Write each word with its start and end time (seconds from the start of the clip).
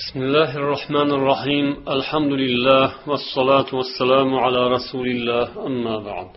بسم 0.00 0.18
الله 0.26 0.50
الرحمن 0.62 1.10
الرحيم 1.18 1.66
الحمد 1.96 2.32
لله 2.42 2.86
والصلاة 3.10 3.70
والسلام 3.78 4.30
على 4.44 4.62
رسول 4.76 5.06
الله 5.14 5.46
أما 5.68 5.96
بعد 6.08 6.28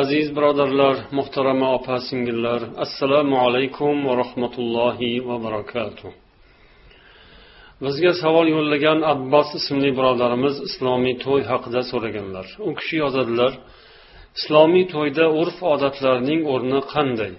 aziz 0.00 0.26
birodarlar 0.36 0.96
muhtarama 1.18 1.68
opa 1.76 1.96
singillar 2.08 2.60
assalomu 2.84 3.36
alaykum 3.46 3.94
va 4.06 4.12
rahmatullohi 4.22 5.10
va 5.28 5.36
barakatuh 5.46 6.10
bizga 7.84 8.12
savol 8.22 8.46
yo'llagan 8.56 8.98
abbos 9.14 9.48
ismli 9.60 9.90
birodarimiz 9.98 10.56
islomiy 10.68 11.14
to'y 11.24 11.42
haqida 11.50 11.80
so'raganlar 11.90 12.46
u 12.68 12.70
kishi 12.78 12.96
yozadilar 13.04 13.52
islomiy 14.38 14.84
to'yda 14.94 15.24
urf 15.40 15.56
odatlarning 15.74 16.40
o'rni 16.52 16.80
qanday 16.94 17.32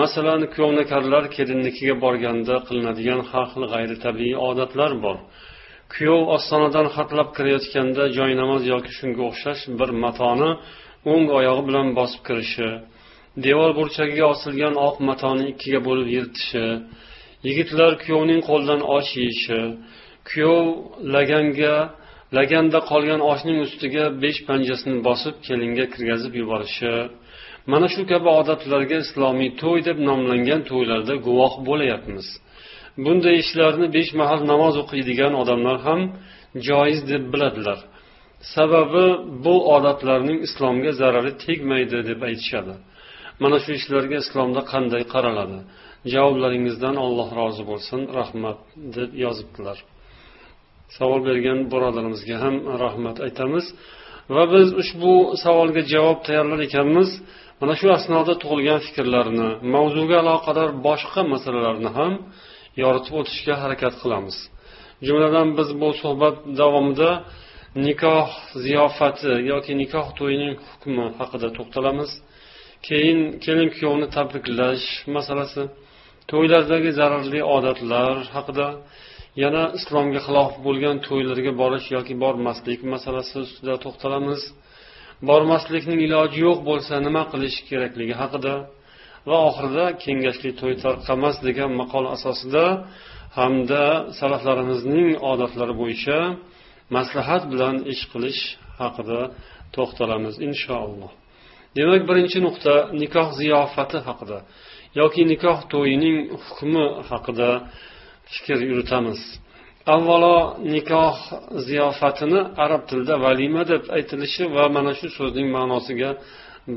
Masalan 0.00 0.42
kuyovnakalar 0.52 1.24
kelinnikiga 1.36 1.94
borganda 2.04 2.54
qilinadigan 2.66 3.20
har 3.30 3.46
xil 3.52 3.64
g'ayritabiiy 3.72 4.34
odatlar 4.48 4.92
bor. 5.04 5.16
Kuyov 5.92 6.22
ostonadan 6.36 6.86
hatlab 6.96 7.28
kirayotganda 7.36 8.04
joynamoz 8.18 8.62
yoki 8.72 8.90
shunga 8.98 9.22
o'xshash 9.30 9.62
bir 9.78 9.90
matoni 10.04 10.50
o'ng 11.12 11.26
oyog'i 11.38 11.62
bilan 11.68 11.88
bosib 11.98 12.20
kirishi 12.28 12.68
devor 13.44 13.70
burchagiga 13.78 14.24
osilgan 14.34 14.74
oq 14.86 14.96
matoni 15.08 15.44
ikkiga 15.52 15.80
bo'lib 15.88 16.08
yirtishi 16.16 16.66
yigitlar 17.46 17.92
kuyovning 18.02 18.40
qo'lidan 18.48 18.80
osh 18.96 19.10
yeyishi 19.20 19.60
kuyov 20.28 20.64
laganga 21.14 21.74
laganda 22.38 22.78
qolgan 22.90 23.20
oshning 23.32 23.58
ustiga 23.66 24.04
besh 24.22 24.40
panjasini 24.48 24.98
bosib 25.08 25.34
kelinga 25.46 25.84
kirgazib 25.92 26.32
yuborishi 26.40 26.94
mana 27.70 27.86
shu 27.94 28.02
kabi 28.12 28.28
odatlarga 28.40 28.96
islomiy 29.04 29.50
to'y 29.62 29.80
deb 29.88 29.98
nomlangan 30.08 30.60
to'ylarda 30.70 31.14
guvoh 31.26 31.54
bo'layapmiz. 31.68 32.26
Bunday 33.04 33.36
ishlarni 33.44 33.86
besh 33.96 34.10
mahal 34.20 34.40
namoz 34.52 34.74
o'qiydigan 34.82 35.32
odamlar 35.42 35.78
ham 35.86 36.00
joiz 36.68 37.00
deb 37.12 37.24
biladilar. 37.32 37.78
Sababi 38.54 39.06
bu 39.44 39.54
odatlarning 39.74 40.38
islomga 40.46 40.92
zarari 41.00 41.32
tegmaydi 41.44 41.98
deb 42.10 42.20
aytishadi. 42.28 42.74
Mana 43.42 43.58
shu 43.64 43.70
ishlarga 43.80 44.16
islomda 44.24 44.60
qanday 44.72 45.02
qaraladi? 45.14 45.58
Javoblaringizdan 46.12 46.96
alloh 47.04 47.28
rozi 47.40 47.62
bo'lsin 47.70 48.00
rahmat 48.18 48.58
deb 48.96 49.10
yozibdilar. 49.24 49.78
Savol 50.96 51.20
bergan 51.28 51.58
birodarimizga 51.72 52.36
ham 52.44 52.56
rahmat 52.84 53.16
aytamiz. 53.26 53.66
Va 54.34 54.44
biz 54.54 54.68
ushbu 54.82 55.12
savolga 55.44 55.82
javob 55.94 56.18
tayyorlar 56.26 56.60
ekanmiz. 56.68 57.10
Mana 57.62 57.74
shu 57.80 57.86
asnoda 57.98 58.34
tug'ilgan 58.42 58.80
fikrlarni 58.86 59.48
mavzuga 59.74 60.16
aloqador 60.24 60.70
boshqa 60.86 61.20
masalalarni 61.32 61.90
ham 61.98 62.12
yoritib 62.82 63.14
o'tishga 63.20 63.54
harakat 63.62 63.94
qilamiz. 64.02 64.36
Jumladan 65.06 65.48
biz 65.58 65.68
bu 65.80 65.88
suhbat 66.02 66.36
davomida 66.60 67.10
nikoh 67.86 68.28
ziyofati 68.64 69.32
yoki 69.52 69.72
nikoh 69.82 70.06
to'yining 70.18 70.54
hukmi 70.68 71.06
haqida 71.18 71.48
to'xtalamiz. 71.56 72.10
Keyin 72.86 73.20
kelin 73.44 73.68
kuyovni 73.74 74.08
tabriklash 74.16 74.86
masalasi 75.16 75.62
to'ylardagi 76.30 76.90
zararli 76.98 77.40
odatlar 77.56 78.14
haqida 78.36 78.68
yana 79.42 79.62
islomga 79.78 80.20
xilof 80.26 80.52
bo'lgan 80.66 80.96
to'ylarga 81.06 81.52
borish 81.62 81.86
yoki 81.96 82.14
bormaslik 82.22 82.80
masalasi 82.94 83.34
ustida 83.46 83.74
to'xtalamiz. 83.84 84.42
Bormaslikning 85.28 86.00
iloji 86.06 86.38
yo'q 86.46 86.58
bo'lsa 86.68 86.94
nima 87.06 87.22
qilish 87.32 87.58
kerakligi 87.68 88.14
haqida 88.22 88.54
va 89.28 89.36
oxirida 89.48 89.86
kengashli 90.02 90.50
to'y 90.60 90.74
tarqamas 90.84 91.36
degan 91.46 91.70
maqol 91.80 92.04
asosida 92.16 92.66
hamda 93.38 93.84
salaflarimizning 94.18 95.08
odatlari 95.32 95.74
bo'yicha 95.82 96.18
maslahat 96.96 97.42
bilan 97.52 97.76
ish 97.92 98.02
qilish 98.12 98.40
haqida 98.80 99.20
to'xtalamiz 99.74 100.34
inshaalloh. 100.48 101.12
Demak 101.76 102.02
birinchi 102.08 102.38
nuqta 102.46 102.74
nikoh 103.02 103.28
ziyofati 103.38 103.98
haqida 104.08 104.38
yoki 105.00 105.22
nikoh 105.32 105.58
to'yining 105.72 106.16
hukmi 106.44 106.86
haqida 107.10 107.50
fikr 108.32 108.58
yuritamiz. 108.70 109.20
Avvalo 109.94 110.36
nikoh 110.74 111.16
ziyofatini 111.66 112.40
arab 112.64 112.82
tilida 112.88 113.14
valima 113.26 113.62
deb 113.72 113.82
aytilishi 113.96 114.44
va 114.56 114.64
mana 114.76 114.92
shu 114.98 115.08
so'zning 115.18 115.48
ma'nosiga 115.56 116.10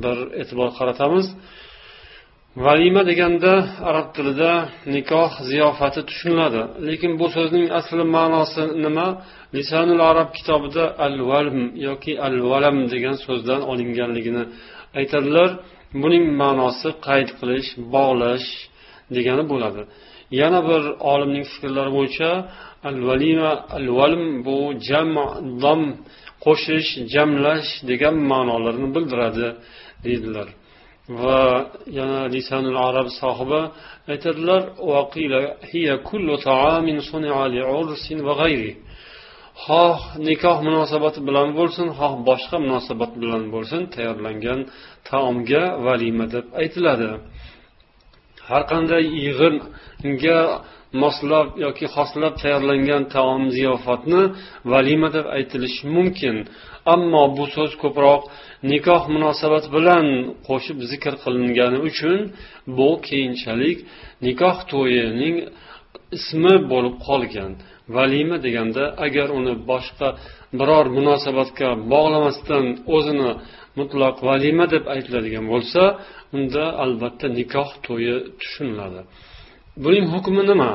bir 0.04 0.18
e'tibor 0.42 0.70
qaratamiz. 0.78 1.28
Valima 2.66 3.02
deganda 3.10 3.54
arab 3.90 4.08
tilida 4.16 4.52
nikoh 4.96 5.32
ziyofati 5.50 6.02
tushuniladi. 6.10 6.62
Lekin 6.88 7.12
bu 7.20 7.26
so'zning 7.36 7.66
asli 7.80 8.04
ma'nosi 8.18 8.64
nima? 8.86 9.08
Lisanul 9.58 10.02
arab 10.12 10.30
kitobida 10.38 10.84
al 11.06 11.16
valm 11.30 11.60
yoki 11.88 12.14
al 12.28 12.36
valam 12.52 12.78
degan 12.94 13.16
so'zdan 13.26 13.62
olinganligini 13.72 14.44
aytadilar. 15.00 15.50
Buning 16.02 16.26
ma'nosi 16.42 16.90
qayd 17.08 17.30
qilish 17.40 17.70
bog'lash 17.94 18.48
degani 19.16 19.44
bo'ladi. 19.52 19.82
Yana 20.40 20.60
bir 20.70 20.84
olimning 21.12 21.46
fikrlari 21.52 21.92
bo'yicha 21.98 22.30
al 22.90 22.98
valima 23.10 23.52
al 23.78 23.88
valm 24.00 24.24
bu 24.46 24.58
jam 24.88 25.10
dom 25.64 25.82
qo'shish 26.46 26.90
jamlash 27.14 27.70
degan 27.90 28.16
ma'nolarni 28.32 28.88
bildiradi 28.96 29.48
deydilar. 30.06 30.48
Va 31.22 31.42
yana 31.98 32.22
lisanul 32.36 32.78
arab 32.90 33.08
sohibi 33.22 33.62
aytadilar 34.12 34.62
xoh 39.64 39.98
nikoh 40.28 40.58
munosabati 40.68 41.20
bilan 41.28 41.50
bo'lsin 41.60 41.88
xoh 42.00 42.14
boshqa 42.30 42.58
munosabat 42.66 43.12
bilan 43.22 43.44
bo'lsin 43.54 43.82
tayyorlangan 43.96 44.60
taomga 45.10 45.64
valima 45.86 46.26
deb 46.36 46.46
aytiladi. 46.62 47.10
Har 48.50 48.64
qanday 48.72 49.04
yig'inga 49.24 50.40
moslab 51.04 51.48
yoki 51.66 51.86
xoslab 51.96 52.34
tayyorlangan 52.42 53.04
taom 53.16 53.44
ziyofatni 53.56 54.22
valima 54.72 55.10
deb 55.16 55.26
aytilishi 55.38 55.84
mumkin. 55.96 56.38
Ammo 56.94 57.24
bu 57.38 57.46
so'z 57.56 57.72
ko'proq 57.84 58.22
nikoh 58.72 59.04
munosabati 59.16 59.70
bilan 59.76 60.06
qo'shib 60.48 60.78
zikr 60.92 61.14
qilingani 61.24 61.80
uchun 61.90 62.20
bu 62.78 62.90
keyinchalik 63.08 63.78
nikoh 64.26 64.58
to'yining 64.72 65.36
ismi 66.18 66.56
bo'lib 66.72 66.96
qolgan. 67.08 67.52
Valima 67.96 68.38
deganda 68.46 68.84
agar 69.06 69.28
uni 69.40 69.54
boshqa 69.70 70.08
biror 70.60 70.86
munosabatga 70.98 71.70
bog'lamasdan 71.94 72.66
o'zini 72.96 73.32
mutlaq 73.80 74.16
valima 74.30 74.66
deb 74.74 74.84
aytiladigan 74.94 75.46
bo'lsa 75.54 75.82
unda 76.36 76.64
albatta 76.84 77.28
nikoh 77.38 77.70
to'yi 77.88 78.16
tushuniladi. 78.42 79.02
Buning 79.84 80.06
hukmi 80.14 80.44
nima? 80.52 80.72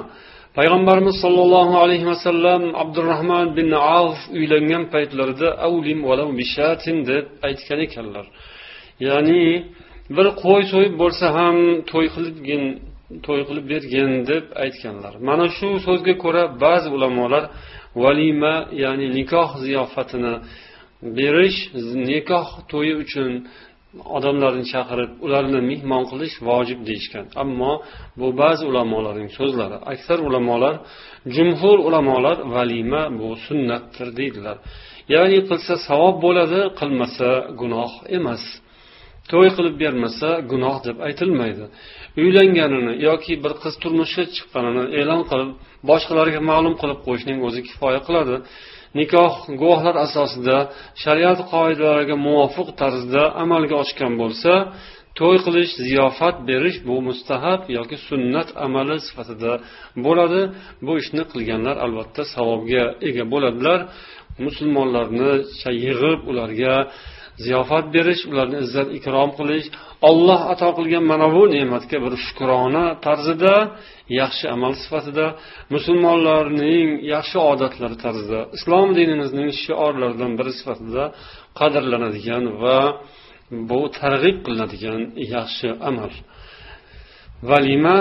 Payg'ambarimiz 0.58 1.16
sollallohu 1.24 1.74
alayhi 1.84 2.06
vasallam 2.12 2.62
abdurahmon 2.82 3.46
bin 3.58 3.68
avf 3.96 4.20
uylangan 4.36 4.84
paytlarida 4.94 5.48
avlim 5.66 6.00
bishatin 6.40 6.96
deb 7.10 7.24
aytgan 7.48 7.80
ekanlar. 7.86 8.26
Ya'ni 9.06 9.44
bir 10.16 10.26
qo'y 10.42 10.62
so'yib 10.72 10.94
bo'lsa 11.02 11.26
ham 11.38 11.56
to'y 11.90 12.06
qilibgin 12.14 12.62
to'y 13.26 13.42
qilib 13.48 13.66
bergin 13.72 14.10
deb 14.30 14.44
aytganlar. 14.64 15.14
Mana 15.28 15.46
shu 15.56 15.68
so'zga 15.86 16.14
ko'ra 16.24 16.42
ba'zi 16.64 16.88
ulamolar 16.96 17.44
valima 18.04 18.54
ya'ni 18.82 19.06
nikoh 19.18 19.50
ziyofatini 19.64 20.34
berish 21.16 21.58
nikoh 22.10 22.48
to'yi 22.72 22.94
uchun 23.02 23.30
odamlarni 24.16 24.64
chaqirib 24.72 25.10
ularni 25.26 25.60
mehmon 25.70 26.04
qilish 26.10 26.34
vojib 26.48 26.80
deyishgan. 26.88 27.26
Ammo 27.42 27.72
bu 28.20 28.28
ba'zi 28.42 28.64
ulamolarning 28.70 29.30
so'zlari 29.38 29.76
aksar 29.92 30.18
ulamolar 30.28 30.74
jumhur 31.36 31.78
ulamolar 31.88 32.36
valima 32.54 33.02
bu 33.18 33.28
sunnatdir 33.46 34.08
deydilar. 34.18 34.56
Ya'ni 35.14 35.38
qilsa 35.48 35.74
savob 35.88 36.16
bo'ladi 36.24 36.60
qilmasa 36.80 37.28
gunoh 37.60 37.92
emas. 38.18 38.44
To'y 39.30 39.48
qilib 39.56 39.74
bermasa 39.82 40.28
gunoh 40.50 40.76
deb 40.86 40.96
aytilmaydi. 41.06 41.64
Uylanganini 42.22 42.92
yoki 43.08 43.32
bir 43.44 43.52
qiz 43.62 43.74
turmushga 43.82 44.24
chiqqanini 44.34 44.84
e'lon 45.00 45.22
qilib 45.30 45.50
boshqalarga 45.90 46.40
ma'lum 46.50 46.74
qilib 46.80 46.98
qo'yishning 47.06 47.38
o'zi 47.46 47.60
kifoya 47.68 48.00
qiladi. 48.06 48.36
Nikoh 48.98 49.32
guvohlar 49.60 49.96
asosida 50.06 50.56
shariat 51.02 51.40
qoidalariga 51.52 52.16
muvofiq 52.26 52.68
tarzda 52.80 53.22
amalga 53.42 53.76
oshgan 53.82 54.12
bo'lsa 54.22 54.52
to'y 55.18 55.38
qilish 55.46 55.72
ziyofat 55.86 56.36
berish 56.48 56.78
bu 56.88 56.96
mustahab 57.08 57.60
yoki 57.76 57.96
sunnat 58.08 58.48
amali 58.66 58.96
sifatida 59.06 59.52
bo'ladi. 60.06 60.42
Bu 60.86 60.92
ishni 61.02 61.22
qilganlar 61.32 61.76
albatta 61.84 62.22
savobga 62.34 62.84
ega 63.08 63.24
bo'ladilar. 63.32 63.78
Musulmonlarni 64.46 65.32
yig'ib 65.84 66.20
ularga 66.30 66.74
ziyofat 67.44 67.84
berish 67.96 68.22
ularni 68.30 68.58
izzat 68.64 68.88
ikrom 68.98 69.30
qilish 69.38 69.68
olloh 70.10 70.40
ato 70.52 70.68
qilgan 70.78 71.04
mana 71.12 71.26
bu 71.34 71.42
ne'matga 71.54 71.96
bir 72.04 72.12
shukrona 72.26 72.84
tarzida 73.06 73.54
yaxshi 74.20 74.46
amal 74.56 74.72
sifatida 74.82 75.26
musulmonlarning 75.74 76.88
yaxshi 77.14 77.38
odatlari 77.52 77.96
tarzida 78.04 78.40
islom 78.56 78.88
dinimizning 78.98 79.48
shiorlaridan 79.62 80.32
biri 80.38 80.52
sifatida 80.58 81.04
qadrlanadigan 81.58 82.44
va 82.62 82.78
bu 83.70 83.80
targ'ib 84.00 84.36
qilinadigan 84.46 85.00
yaxshi 85.34 85.68
amal. 85.88 86.12
Valima 87.50 87.98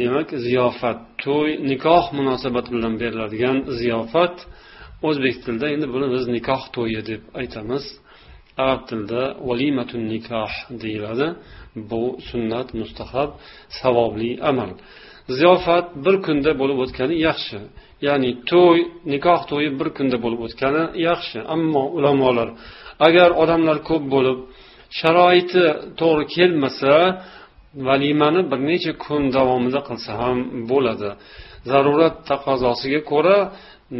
demak 0.00 0.28
ziyofat 0.46 0.98
to'y 1.24 1.50
nikoh 1.70 2.04
munosabati 2.18 2.70
bilan 2.76 2.94
beriladigan 3.02 3.56
ziyofat. 3.80 4.34
O'zbek 5.08 5.36
tilida 5.44 5.66
endi 5.74 5.86
buni 5.94 6.06
biz 6.14 6.24
nikoh 6.36 6.62
to'yi 6.76 7.00
deb 7.10 7.22
aytamiz. 7.40 7.84
Arab 8.64 8.80
tilida 8.88 9.22
valimatun 9.48 10.02
nikoh 10.12 10.52
deyiladi. 10.82 11.26
Bu 11.90 12.02
sunnat 12.28 12.68
mustahab 12.80 13.30
savobli 13.80 14.30
amal. 14.50 14.70
Ziyofat 15.38 15.86
bir 16.04 16.16
kunda 16.26 16.50
bo'lib 16.60 16.78
o'tgani 16.84 17.16
yaxshi. 17.28 17.58
Ya'ni 18.06 18.30
to'y 18.50 18.78
nikoh 19.12 19.40
to'yi 19.50 19.68
bir 19.80 19.88
kunda 19.96 20.16
bo'lib 20.24 20.40
o'tgani 20.46 20.82
yaxshi. 21.08 21.38
Ammo 21.54 21.84
ulamolar 21.96 22.48
agar 23.06 23.30
odamlar 23.42 23.78
ko'p 23.88 24.04
bo'lib 24.14 24.38
sharoiti 25.00 25.64
to'g'ri 26.00 26.24
kelmasa 26.36 26.94
valimani 27.88 28.42
bir 28.50 28.60
necha 28.70 28.92
kun 29.04 29.22
davomida 29.36 29.80
qilsa 29.88 30.10
ham 30.20 30.38
bo'ladi. 30.70 31.10
Zarurat 31.70 32.16
taqozosiga 32.30 33.00
ko'ra 33.12 33.36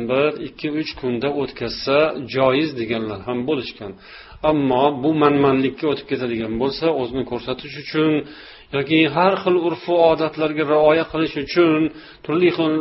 bir 0.09 0.31
ikki 0.49 0.69
uch 0.81 0.91
kunda 1.01 1.29
o'tkazsa 1.43 1.97
joiz 2.35 2.71
deganlar 2.81 3.21
ham 3.29 3.39
bo'lishgan. 3.49 3.93
Ammo 4.51 4.85
bu 5.03 5.11
manmanlikka 5.23 5.85
o'tib 5.93 6.07
ketadigan 6.13 6.55
bo'lsa 6.63 6.87
o'zini 7.01 7.25
ko'rsatish 7.31 7.75
uchun 7.83 8.13
yoki 8.77 8.99
har 9.17 9.35
xil 9.43 9.57
urfu 9.69 9.95
odatlarga 10.11 10.65
rioya 10.73 11.05
qilish 11.13 11.37
uchun 11.45 11.81
turli 12.25 12.51
xil 12.57 12.73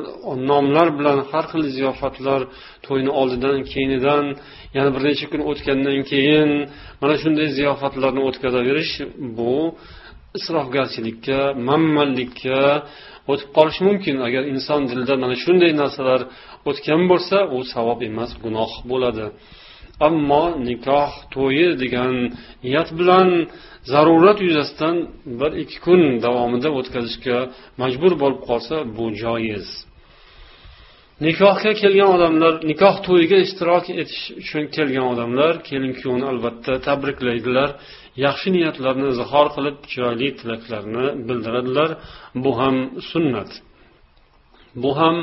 nomlar 0.50 0.88
bilan 0.98 1.20
har 1.32 1.46
xil 1.52 1.64
ziyofatlar 1.78 2.42
to'yni 2.86 3.12
oldidan 3.22 3.58
keyinidan 3.72 4.26
yana 4.76 4.90
bir 4.96 5.02
necha 5.08 5.26
kun 5.32 5.42
o'tgandan 5.52 6.00
keyin 6.12 6.50
mana 7.02 7.16
shunday 7.22 7.48
ziyofatlarni 7.60 8.22
o'tkazaverish 8.28 8.94
bu 9.38 9.56
isrofgarchilikka 10.38 11.40
manmanlikka 11.70 12.62
o'tib 13.32 13.50
qolishi 13.58 13.82
mumkin. 13.90 14.16
Agar 14.28 14.44
inson 14.54 14.82
dilida 14.90 15.14
mana 15.24 15.36
shunday 15.44 15.72
narsalar 15.82 16.22
o'tgan 16.70 17.02
bo'lsa 17.12 17.38
u 17.56 17.58
savob 17.74 18.00
emas 18.10 18.32
gunoh 18.44 18.72
bo'ladi. 18.92 19.26
Ammo 20.08 20.44
nikoh 20.70 21.12
to'yi 21.36 21.68
degan 21.82 22.14
niyat 22.66 22.90
bilan 23.00 23.30
zarurat 23.92 24.40
yuzasidan 24.48 24.96
bir 25.40 25.52
ikki 25.64 25.80
kun 25.86 26.02
davomida 26.26 26.70
o'tkazishga 26.80 27.38
majbur 27.82 28.14
bo'lib 28.22 28.42
qolsa 28.50 28.76
bu 28.96 29.06
joiz. 29.24 29.68
Nikohga 31.28 31.72
kelgan 31.82 32.10
odamlar 32.16 32.54
nikoh 32.72 32.96
to'yiga 33.08 33.38
ishtirok 33.46 33.86
etish 34.02 34.26
uchun 34.42 34.64
kelgan 34.76 35.06
odamlar 35.14 35.54
kelin 35.70 35.94
kuyovni 36.00 36.26
albatta 36.32 36.74
tabriklaydilar 36.88 37.70
yaxshi 38.26 38.48
niyatlarni 38.56 39.08
izhor 39.14 39.48
qilib 39.56 39.78
chiroyli 39.92 40.30
tilaklarni 40.40 41.06
bildiradilar. 41.28 41.90
Bu 42.44 42.52
ham 42.60 42.76
sunnat. 43.12 43.52
Bu 44.84 44.92
ham 45.00 45.16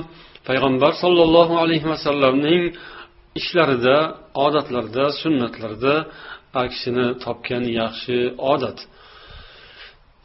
payg'ambar 0.48 0.92
sollallohu 1.02 1.54
alayhi 1.62 1.86
vasallamning 1.94 2.62
ishlarida 3.40 3.96
odatlarida 4.44 5.04
sunnatlarida 5.22 5.94
aksini 6.62 7.06
topgan 7.24 7.64
yaxshi 7.80 8.18
odat. 8.52 8.78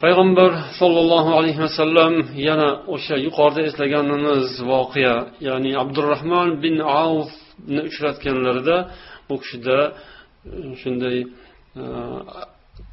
Payg'ambar 0.02 0.50
sollallohu 0.80 1.30
alayhi 1.38 1.60
vasallam 1.66 2.12
yana 2.48 2.70
o'sha 2.94 3.16
yuqorida 3.26 3.60
eslaganimiz 3.68 4.48
voqea 4.70 5.16
ya'ni 5.48 5.70
abdurahmon 5.82 6.48
bin 6.64 6.76
avfni 7.02 7.80
uchratganlarida 7.90 8.76
u 9.32 9.34
kishida 9.42 9.78
e, 9.88 9.92
shunday 10.80 11.16
e, 11.80 11.84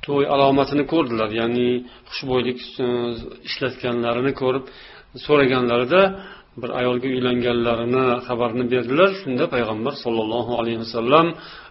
to'y 0.06 0.26
alomatini 0.34 0.84
ko'rdilar. 0.94 1.30
Ya'ni 1.42 1.70
xushbo'ylik 2.10 2.60
e, 2.86 2.88
ishlatganlarini 3.50 4.34
ko'rib 4.42 4.66
so'raganlarida 5.26 6.02
bir 6.60 6.70
ayolga 6.80 7.08
uylanganlarini 7.16 8.06
xabarini 8.28 8.66
berdilar. 8.74 9.10
Shunda 9.22 9.46
payg'ambar 9.54 9.94
sollallohu 10.04 10.52
alayhi 10.62 10.80
vasallam 10.84 11.28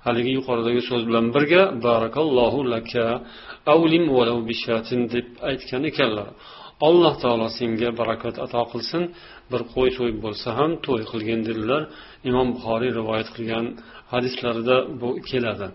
haligi 0.06 0.32
yuqoridagi 0.38 0.82
so'z 0.88 1.02
bilan 1.08 1.26
birga 1.34 1.62
barakallohu 1.86 2.60
laka 2.74 3.06
avlim 3.74 4.04
bishatin 4.50 5.00
deb 5.14 5.26
aytgan 5.50 5.82
ekanlar. 5.90 6.28
Alloh 6.88 7.14
taolo 7.22 7.48
senga 7.58 7.90
barakot 8.00 8.36
ato 8.44 8.62
qilsin. 8.72 9.02
Bir 9.52 9.62
qo'y 9.74 9.90
so'yib 9.98 10.18
bo'lsa 10.24 10.48
ham 10.58 10.70
to'y 10.86 11.02
qilgin 11.10 11.40
dedilar. 11.48 11.82
Imom 12.30 12.48
buxoriy 12.56 12.90
rivoyat 13.00 13.28
qilgan 13.36 13.66
hadislarida 14.12 14.76
bu 15.00 15.10
keladi. 15.30 15.68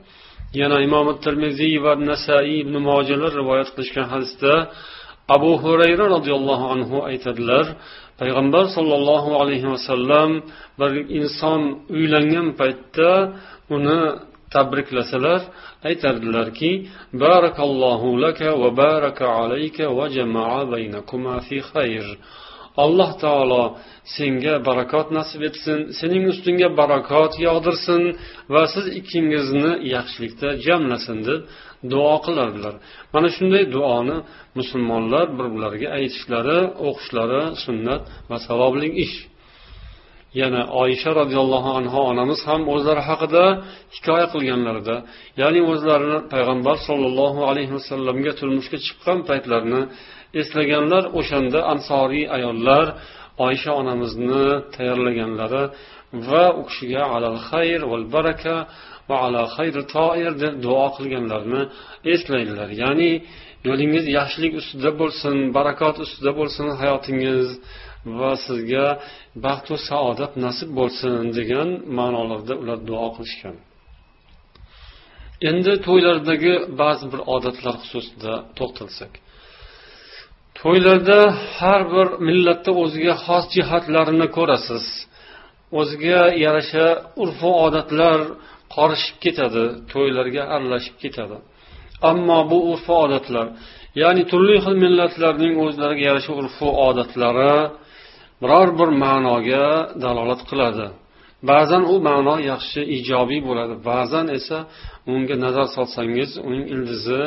Yana 0.62 0.78
imom 0.88 1.08
termiziy 1.26 1.76
va 1.86 1.94
nasaiy 2.12 2.58
ibn 2.64 2.76
mojalar 2.90 3.32
rivoyat 3.42 3.70
qilishgan 3.74 4.08
hadisda 4.14 4.54
abu 5.36 5.52
hurayra 5.64 6.06
roziyallohu 6.16 6.66
anhu 6.76 6.98
aytadilar 7.10 7.66
payg'ambar 8.20 8.66
sollallohu 8.78 9.32
alayhi 9.42 9.68
vasallam 9.74 10.30
bir 10.80 10.92
inson 11.20 11.62
uylangan 11.96 12.48
paytda 12.60 13.12
uni 13.76 14.02
tabriklasalar 14.56 15.42
aytardilarki 15.88 16.72
barakallohu 17.24 18.10
laka 18.26 18.50
va 18.62 18.70
baraka 18.84 19.26
alayka 19.44 19.86
va 19.98 20.06
jamaa 20.18 20.60
baynakuma 20.74 21.36
fi 21.48 21.58
xayr. 21.72 22.08
Alloh 22.84 23.12
taolo 23.24 23.64
senga 24.16 24.56
barakot 24.68 25.08
nasib 25.18 25.42
etsin 25.50 25.80
sening 26.00 26.24
ustingga 26.34 26.70
barakot 26.82 27.34
yog'dirsin 27.48 28.02
va 28.54 28.64
siz 28.74 28.86
ikkingizni 29.00 29.72
yaxshilikda 29.96 30.50
jamlasin 30.66 31.20
deb 31.28 31.40
duo 31.92 32.16
qiladilar 32.26 32.76
mana 33.14 33.28
shunday 33.36 33.64
duoni 33.76 34.18
musulmonlar 34.60 35.26
bir 35.38 35.48
birlariga 35.54 35.88
aytishlari 35.98 36.60
o'qishlari 36.88 37.42
sunnat 37.66 38.02
va 38.30 38.38
savobli 38.48 38.90
ish. 39.06 39.18
Yana 40.42 40.62
oysha 40.82 41.12
roziyallohu 41.22 41.70
anhu 41.80 42.00
onamiz 42.12 42.40
ham 42.50 42.62
o'zlari 42.74 43.02
haqida 43.10 43.44
hikoya 43.96 44.28
qilganlarida 44.34 44.96
ya'ni 45.42 45.62
o'zlarini 45.72 46.20
payg'ambar 46.34 46.78
sollallohu 46.88 47.42
alayhi 47.50 47.74
vasallamga 47.78 48.32
turmushga 48.40 48.78
chiqqan 48.86 49.20
paytlarini 49.30 49.82
eslaganlar 50.42 51.04
o'shanda 51.20 51.60
ansoriy 51.74 52.26
ayollar 52.38 52.86
oysha 53.48 53.72
onamizni 53.82 54.46
tayyorlaganlari 54.76 55.64
va 56.28 56.46
u 56.60 56.62
kishiga 56.70 57.04
alal 57.16 57.38
xayr 57.50 57.82
val 57.92 58.06
baraka 58.16 58.56
va 59.10 59.18
ala 59.26 59.42
xayr 59.56 59.76
toir 59.96 60.34
deb 60.44 60.54
duo 60.66 60.86
qilganlarini 60.98 61.62
eslaydilar. 62.14 62.70
Ya'ni 62.84 63.12
yo'lingiz 63.68 64.06
yaxshilik 64.18 64.54
ustida 64.62 64.92
bo'lsin 65.02 65.36
barakot 65.58 65.96
ustida 66.06 66.32
bo'lsin 66.40 66.68
hayotingiz 66.82 67.48
va 68.20 68.32
sizga 68.46 68.88
baxtu 69.46 69.76
saodat 69.90 70.34
nasib 70.46 70.70
bo'lsin 70.80 71.14
degan 71.38 71.70
ma'nolarda 71.98 72.54
ular 72.62 72.80
duo 72.90 73.08
qilishgan. 73.16 73.56
Endi 75.50 75.74
to'ylardagi 75.88 76.54
ba'zi 76.82 77.06
bir 77.12 77.22
odatlar 77.36 77.76
xususida 77.82 78.34
to'xtalsak. 78.58 79.14
To'ylarda 80.66 81.20
har 81.60 81.82
bir 81.94 82.08
millatda 82.28 82.72
o'ziga 82.84 83.14
xos 83.26 83.46
jihatlarini 83.56 84.28
ko'rasiz. 84.38 84.86
O'ziga 85.80 86.22
yarasha 86.46 86.88
urfu 87.24 87.50
odatlar 87.66 88.20
qorishib 88.76 89.18
ketadi 89.26 89.64
to'ylarga 89.92 90.44
aralashib 90.56 90.96
ketadi. 91.04 91.38
Ammo 92.10 92.40
bu 92.52 92.58
urfu 92.72 92.94
odatlar 93.06 93.48
ya'ni 94.02 94.24
turli 94.32 94.58
xil 94.66 94.76
millatlarning 94.86 95.54
o'zlariga 95.64 96.04
yarasha 96.10 96.32
urfu 96.42 96.68
odatlari 96.88 97.56
biror 98.42 98.70
bir 98.80 98.90
ma'noga 99.04 99.66
dalolat 100.04 100.42
qiladi. 100.50 100.88
Ba'zan 101.52 101.84
u 101.94 101.96
ma'no 102.08 102.36
yaxshi 102.52 102.82
ijobiy 102.98 103.42
bo'ladi 103.48 103.76
ba'zan 103.90 104.26
esa 104.38 104.58
unga 105.14 105.36
nazar 105.46 105.68
solsangiz 105.76 106.32
uning 106.48 106.66
ildizi 106.74 107.22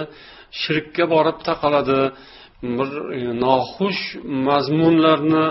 shirkka 0.63 1.05
borib 1.15 1.39
taqaladi 1.49 2.01
bir 2.63 2.91
e, 3.19 3.21
noxush 3.45 4.03
mazmunlarni 4.49 5.47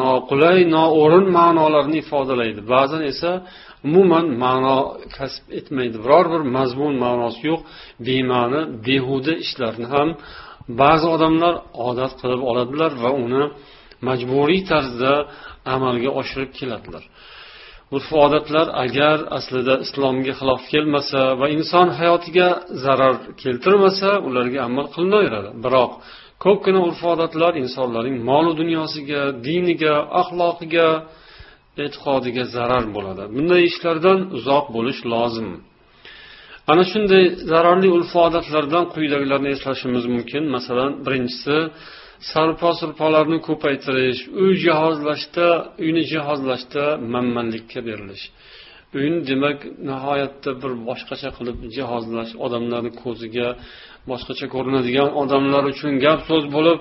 noqulay 0.00 0.58
noo'rin 0.76 1.26
ma'nolarni 1.38 1.96
ifodalaydi. 2.04 2.60
Ba'zan 2.74 3.02
esa 3.12 3.30
umuman 3.86 4.26
ma'no 4.44 4.78
kasb 5.16 5.44
etmaydi. 5.58 5.96
Biror 6.04 6.26
bir 6.32 6.42
mazmun 6.56 6.94
ma'nosi 7.04 7.42
yo'q 7.50 7.60
bema'ni 8.06 8.60
behuda 8.86 9.32
ishlarni 9.44 9.86
ham 9.94 10.08
ba'zi 10.80 11.06
odamlar 11.14 11.54
odat 11.88 12.12
qilib 12.20 12.42
oladilar 12.50 12.92
va 13.04 13.10
uni 13.24 13.44
majburiy 14.08 14.62
tarzda 14.70 15.12
amalga 15.74 16.10
oshirib 16.20 16.50
keladilar. 16.58 17.04
Urf 17.96 18.08
odatlar 18.24 18.66
agar 18.84 19.18
aslida 19.38 19.74
islomga 19.84 20.32
xilof 20.40 20.62
kelmasa 20.72 21.22
va 21.40 21.46
inson 21.56 21.88
hayotiga 21.98 22.48
zarar 22.84 23.14
keltirmasa 23.42 24.10
ularga 24.28 24.60
amal 24.68 24.86
qilinaveradi 24.94 25.50
biroq 25.64 25.92
ko'pgina 26.44 26.80
urf 26.88 27.00
odatlar 27.12 27.52
insonlarning 27.64 28.16
molu 28.30 28.52
dunyosiga 28.60 29.22
diniga 29.46 29.94
axloqiga 30.20 30.88
e'tiqodiga 31.84 32.44
zarar 32.56 32.84
bo'ladi. 32.96 33.22
Bunday 33.34 33.62
ishlardan 33.70 34.18
uzoq 34.36 34.64
bo'lish 34.76 35.00
lozim. 35.12 35.48
Ana 36.70 36.84
shunday 36.92 37.24
zararli 37.50 37.88
urf 37.96 38.12
odatlardan 38.26 38.84
quyidagilarni 38.94 39.48
eslashimiz 39.56 40.04
mumkin. 40.14 40.42
Masalan 40.56 40.90
birinchisi 41.04 41.56
sarpo 42.30 42.68
surpolarni 42.80 43.38
ko'paytirish 43.48 44.20
uy 44.42 44.52
jihozlashda 44.64 45.46
uyni 45.84 46.02
jihozlashda 46.12 46.84
manmanlikka 47.14 47.80
berilish. 47.88 48.24
Uyni 48.98 49.20
demak 49.30 49.58
nihoyatda 49.88 50.50
bir 50.62 50.72
boshqacha 50.88 51.30
qilib 51.36 51.58
jihozlash 51.76 52.32
odamlarni 52.44 52.92
ko'ziga 53.02 53.48
boshqacha 54.10 54.46
ko'rinadigan 54.54 55.10
odamlar 55.22 55.64
uchun 55.72 55.92
gap 56.04 56.20
so'z 56.28 56.44
bo'lib 56.56 56.80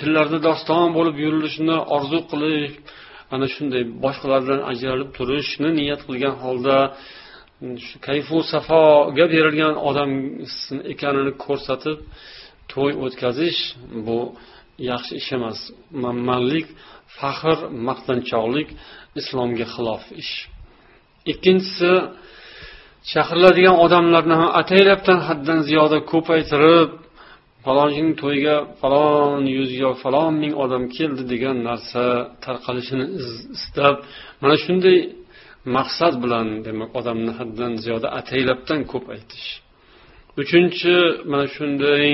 tillarda 0.00 0.38
doston 0.48 0.86
bo'lib 0.96 1.16
yurilishini 1.24 1.76
orzu 1.96 2.18
qilish 2.30 2.74
ana 3.34 3.46
shunday 3.54 3.82
boshqalardan 4.04 4.60
ajralib 4.72 5.10
turishni 5.18 5.68
niyat 5.78 6.00
qilgan 6.08 6.34
holda 6.44 6.76
shu 7.86 7.96
kayfu 8.08 8.36
safoga 8.52 9.24
berilgan 9.34 9.74
odam 9.88 10.10
ekanini 10.92 11.32
ko'rsatib 11.44 11.98
to'y 12.72 12.92
o'tkazish 13.04 13.60
bu 14.06 14.18
yaxshi 14.90 15.12
ish 15.20 15.30
emas. 15.36 15.58
Manmanlik 16.02 16.66
faxr 17.18 17.58
maqtanchoqlik 17.88 18.68
islomga 19.20 19.66
xilof 19.74 20.04
ish. 20.22 20.34
Ikkinchisi 21.32 21.92
chaqiriladigan 23.12 23.76
odamlarni 23.84 24.34
ham 24.40 24.50
ataylabdan 24.60 25.18
haddan 25.28 25.58
ziyoda 25.68 25.98
ko'paytirib 26.12 26.90
falonchining 27.64 28.14
to'yiga 28.22 28.56
falon 28.80 29.42
yuz 29.56 29.70
yo 29.82 29.90
falon 30.02 30.32
ming 30.42 30.54
odam 30.64 30.84
keldi 30.96 31.22
degan 31.32 31.56
narsa 31.68 32.04
tarqalishini 32.44 33.06
istab 33.56 33.94
mana 34.42 34.56
shunday 34.64 34.98
maqsad 35.76 36.14
bilan 36.24 36.46
demak 36.66 36.90
odamni 37.00 37.32
haddan 37.38 37.72
ziyoda 37.84 38.08
ataylabdan 38.20 38.80
ko'p 38.92 39.04
aytish 39.14 39.48
uchinchi 40.42 40.96
mana 41.30 41.46
shunday 41.56 42.06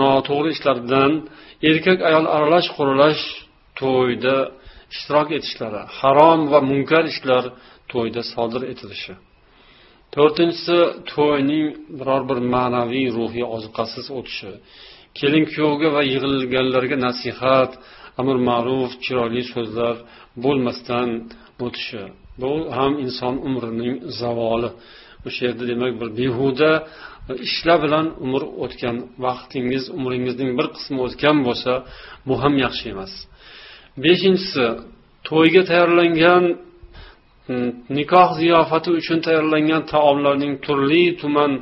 noto'g'ri 0.00 0.50
ishlardan 0.56 1.12
erkak 1.70 1.98
ayol 2.08 2.26
aralash 2.36 2.68
quralash 2.76 3.22
to'yda 3.80 4.36
ishtirok 4.94 5.28
etishlari 5.38 5.82
harom 5.98 6.40
va 6.52 6.58
munkar 6.70 7.04
ishlar 7.12 7.44
to'yda 7.92 8.22
sodir 8.32 8.62
etilishi. 8.72 9.14
To'rtinchisi 10.14 10.78
to'yning 11.12 11.66
biror 11.98 12.22
bir 12.30 12.38
ma'naviy 12.54 13.06
ruhiy 13.18 13.46
ozuqasiz 13.56 14.06
o'tishi. 14.18 14.52
Kelin 15.18 15.44
kuyovga 15.52 15.88
va 15.96 16.02
yig'ilganlarga 16.12 16.96
nasihat 17.06 17.70
amr 18.20 18.36
ma'ruf 18.50 18.90
chiroyli 19.04 19.42
so'zlar 19.52 19.96
bo'lmasdan 20.44 21.08
o'tishi. 21.66 22.02
Bu 22.40 22.50
ham 22.76 22.92
inson 23.04 23.34
umrining 23.48 23.94
zavoli. 24.20 24.70
O'sha 25.26 25.40
yerda 25.46 25.64
demak 25.72 25.92
bir 26.00 26.08
behuda 26.20 26.70
ishlar 27.46 27.78
bilan 27.84 28.06
umr 28.24 28.42
o'tgan 28.64 28.96
vaqtingiz 29.24 29.84
umringizning 29.98 30.50
bir 30.58 30.66
qismi 30.76 30.98
o'tgan 31.06 31.36
bo'lsa 31.46 31.72
bu 32.28 32.34
ham 32.42 32.54
yaxshi 32.64 32.86
emas. 32.94 33.12
Beshinchisi 34.04 34.64
to'yga 35.28 35.62
tayyorlangan 35.70 36.44
mm, 37.50 37.70
nikoh 37.98 38.28
ziyofati 38.40 38.90
uchun 39.00 39.18
tayyorlangan 39.26 39.82
taomlarning 39.92 40.54
turli 40.64 41.04
tuman 41.20 41.52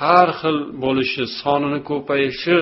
har 0.00 0.28
xil 0.40 0.56
bo'lishi 0.84 1.22
sonini 1.40 1.80
ko'payishi 1.90 2.56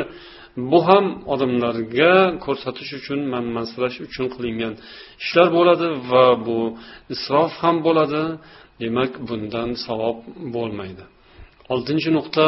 bu 0.71 0.79
ham 0.89 1.05
odamlarga 1.33 2.15
ko'rsatish 2.45 2.91
uchun 3.01 3.21
manmansirash 3.33 3.97
uchun 4.07 4.27
qilingan 4.35 4.75
ishlar 5.23 5.49
bo'ladi 5.57 5.87
va 6.11 6.27
bu 6.47 6.59
isrof 7.15 7.53
ham 7.63 7.77
bo'ladi. 7.87 8.23
Demak 8.83 9.13
bundan 9.29 9.71
savob 9.87 10.19
bo'lmaydi. 10.55 11.05
Oltinchi 11.73 12.11
nuqta 12.19 12.47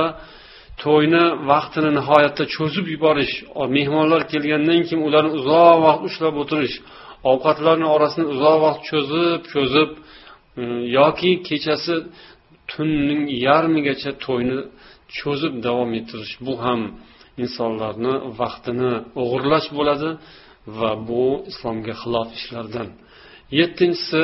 to'yni 0.83 1.25
vaqtini 1.50 1.91
nihoyatda 1.99 2.45
cho'zib 2.55 2.87
yuborish. 2.95 3.35
Mehmonlar 3.76 4.23
kelgandan 4.33 4.81
keyin 4.87 5.02
ularni 5.09 5.31
uzoq 5.38 5.76
vaqt 5.87 6.02
ushlab 6.09 6.35
o'tirish. 6.43 6.76
Ovqatlarni 7.31 7.87
orasini 7.95 8.26
uzoq 8.35 8.57
vaqt 8.67 8.83
cho'zib 8.91 9.41
cho'zib 9.52 9.91
mm, 10.61 10.81
yoki 10.99 11.31
kechasi 11.49 11.95
tunning 12.71 13.23
yarmigacha 13.47 14.11
to'yni 14.25 14.59
cho'zib 15.19 15.55
davom 15.67 15.91
ettirish. 15.99 16.35
Bu 16.47 16.55
ham 16.64 16.81
insonlarni 17.43 18.14
vaqtini 18.41 18.93
o'g'irlash 19.23 19.69
bo'ladi 19.79 20.11
va 20.79 20.91
bu 21.09 21.25
islomga 21.50 21.95
xilof 22.02 22.29
ishlardan. 22.38 22.88
Yettinchisi 23.59 24.23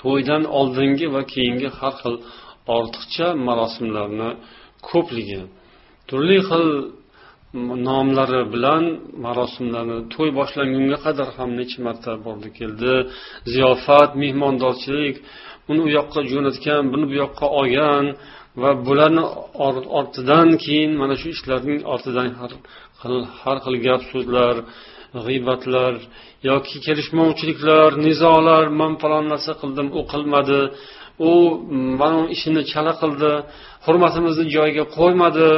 to'ydan 0.00 0.42
oldingi 0.58 1.06
va 1.14 1.22
keyingi 1.32 1.68
har 1.78 1.94
xil 2.02 2.16
ortiqcha 2.76 3.26
marosimlarni 3.48 4.30
ko'pligi 4.88 5.42
turli 6.08 6.38
xil 6.48 6.66
nomlari 7.88 8.42
bilan 8.54 8.84
marosimlarni 9.26 9.98
to'y 10.14 10.30
boshlangunga 10.38 10.98
qadar 11.06 11.28
ham 11.36 11.50
necha 11.60 11.78
marta 11.86 12.12
bordi 12.26 12.48
keldi. 12.58 12.92
Ziyofat 13.52 14.10
mehmondorchilik 14.22 15.16
uni 15.70 15.80
u 15.86 15.88
yoqqa 15.98 16.20
jo'natgan 16.32 16.82
buni 16.92 17.04
bu 17.10 17.14
yoqqa 17.22 17.46
olgan 17.60 18.04
va 18.62 18.70
bularni 18.86 19.24
ortidan 19.98 20.48
keyin 20.64 20.92
mana 21.00 21.14
shu 21.20 21.28
ishlarning 21.36 21.78
ortidan 21.94 22.28
har 22.40 22.52
xil 23.00 23.16
har 23.42 23.58
xil 23.64 23.76
gap 23.86 24.02
so'zlar 24.12 24.56
g'iybatlar 25.26 25.92
yoki 26.50 26.76
kelishmovchiliklar 26.86 27.90
nizolar 28.06 28.64
man 28.80 28.92
falon 29.02 29.24
narsa 29.32 29.52
qildim 29.60 29.88
u 29.98 30.00
qilmadi. 30.12 30.60
U 31.28 31.30
mm, 31.32 31.92
mana 32.00 32.18
ishini 32.34 32.62
chala 32.72 32.92
qildi 33.02 33.32
hurmatimizni 33.86 34.44
joyiga 34.56 34.84
qo'ymadi 34.96 35.50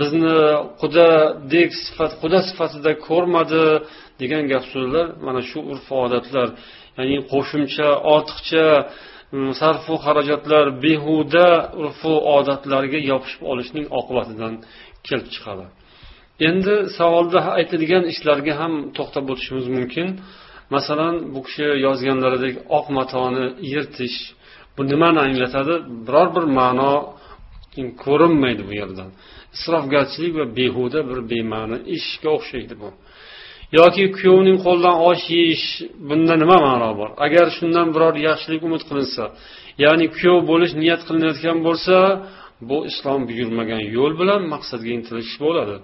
bizni 0.00 0.38
qudadek 0.80 1.70
sifat 1.84 2.12
quda 2.22 2.38
sifatida 2.48 2.90
ko'rmadi 3.08 3.64
degan 4.20 4.42
gap 4.52 4.64
so'zlar 4.72 5.06
mana 5.26 5.40
shu 5.50 5.58
urf 5.72 5.86
odatlar. 6.04 6.48
Ya'ni 6.98 7.18
qo'shimcha 7.32 7.88
ortiqcha 8.14 8.66
mm, 9.34 9.50
sarfu 9.60 9.94
xarajatlar 10.04 10.64
behuda 10.84 11.46
urfu 11.82 12.12
odatlarga 12.36 12.98
yopishib 13.10 13.42
olishning 13.52 13.86
oqibatidan 13.98 14.52
kelib 15.06 15.28
chiqadi. 15.34 15.64
Endi 16.48 16.74
savolda 16.98 17.40
aytilgan 17.58 18.04
ishlarga 18.12 18.52
ham 18.60 18.72
to'xtab 18.96 19.24
o'tishimiz 19.32 19.66
mumkin. 19.76 20.08
Masalan 20.74 21.14
bu 21.34 21.40
kishi 21.46 21.66
yozganlaridek 21.86 22.54
oq 22.78 22.86
matoni 22.98 23.46
yirtish 23.72 24.18
bu 24.76 24.82
nimani 24.92 25.18
anglatadi? 25.26 25.74
Biror 26.06 26.28
bir 26.36 26.44
ma'no 26.58 26.92
ko'rinmaydi 28.04 28.62
bu 28.68 28.72
yerdan. 28.80 29.08
Isrofgarchilik 29.56 30.32
va 30.38 30.44
behuda 30.58 31.00
bir 31.08 31.18
bema'ni 31.30 31.76
ishga 31.96 32.30
o'xshaydi 32.38 32.74
bu. 32.82 32.88
Yoki 33.78 34.04
kuyovning 34.16 34.58
qo'lidan 34.66 34.96
osh 35.10 35.24
yeyish 35.36 35.66
bunda 36.08 36.34
nima 36.42 36.58
ma'no 36.68 36.90
bor? 37.00 37.10
Agar 37.26 37.46
shundan 37.56 37.88
biror 37.94 38.14
yaxshilik 38.28 38.62
umid 38.68 38.82
qilinsa 38.88 39.24
ya'ni 39.84 40.06
kuyov 40.16 40.40
bo'lish 40.50 40.72
niyat 40.82 41.02
qilinayotgan 41.08 41.58
bo'lsa 41.66 41.96
bu 42.68 42.78
islom 42.90 43.20
buyurmagan 43.28 43.82
yo'l 43.96 44.12
bilan 44.20 44.42
maqsadga 44.54 44.90
intilish 44.98 45.34
bo'ladi. 45.44 45.76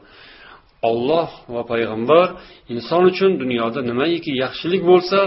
Olloh 0.91 1.31
va 1.55 1.63
payg'ambar 1.73 2.27
inson 2.75 3.03
uchun 3.11 3.33
dunyoda 3.43 3.81
nimaiki 3.91 4.31
yaxshilik 4.45 4.83
bo'lsa 4.91 5.19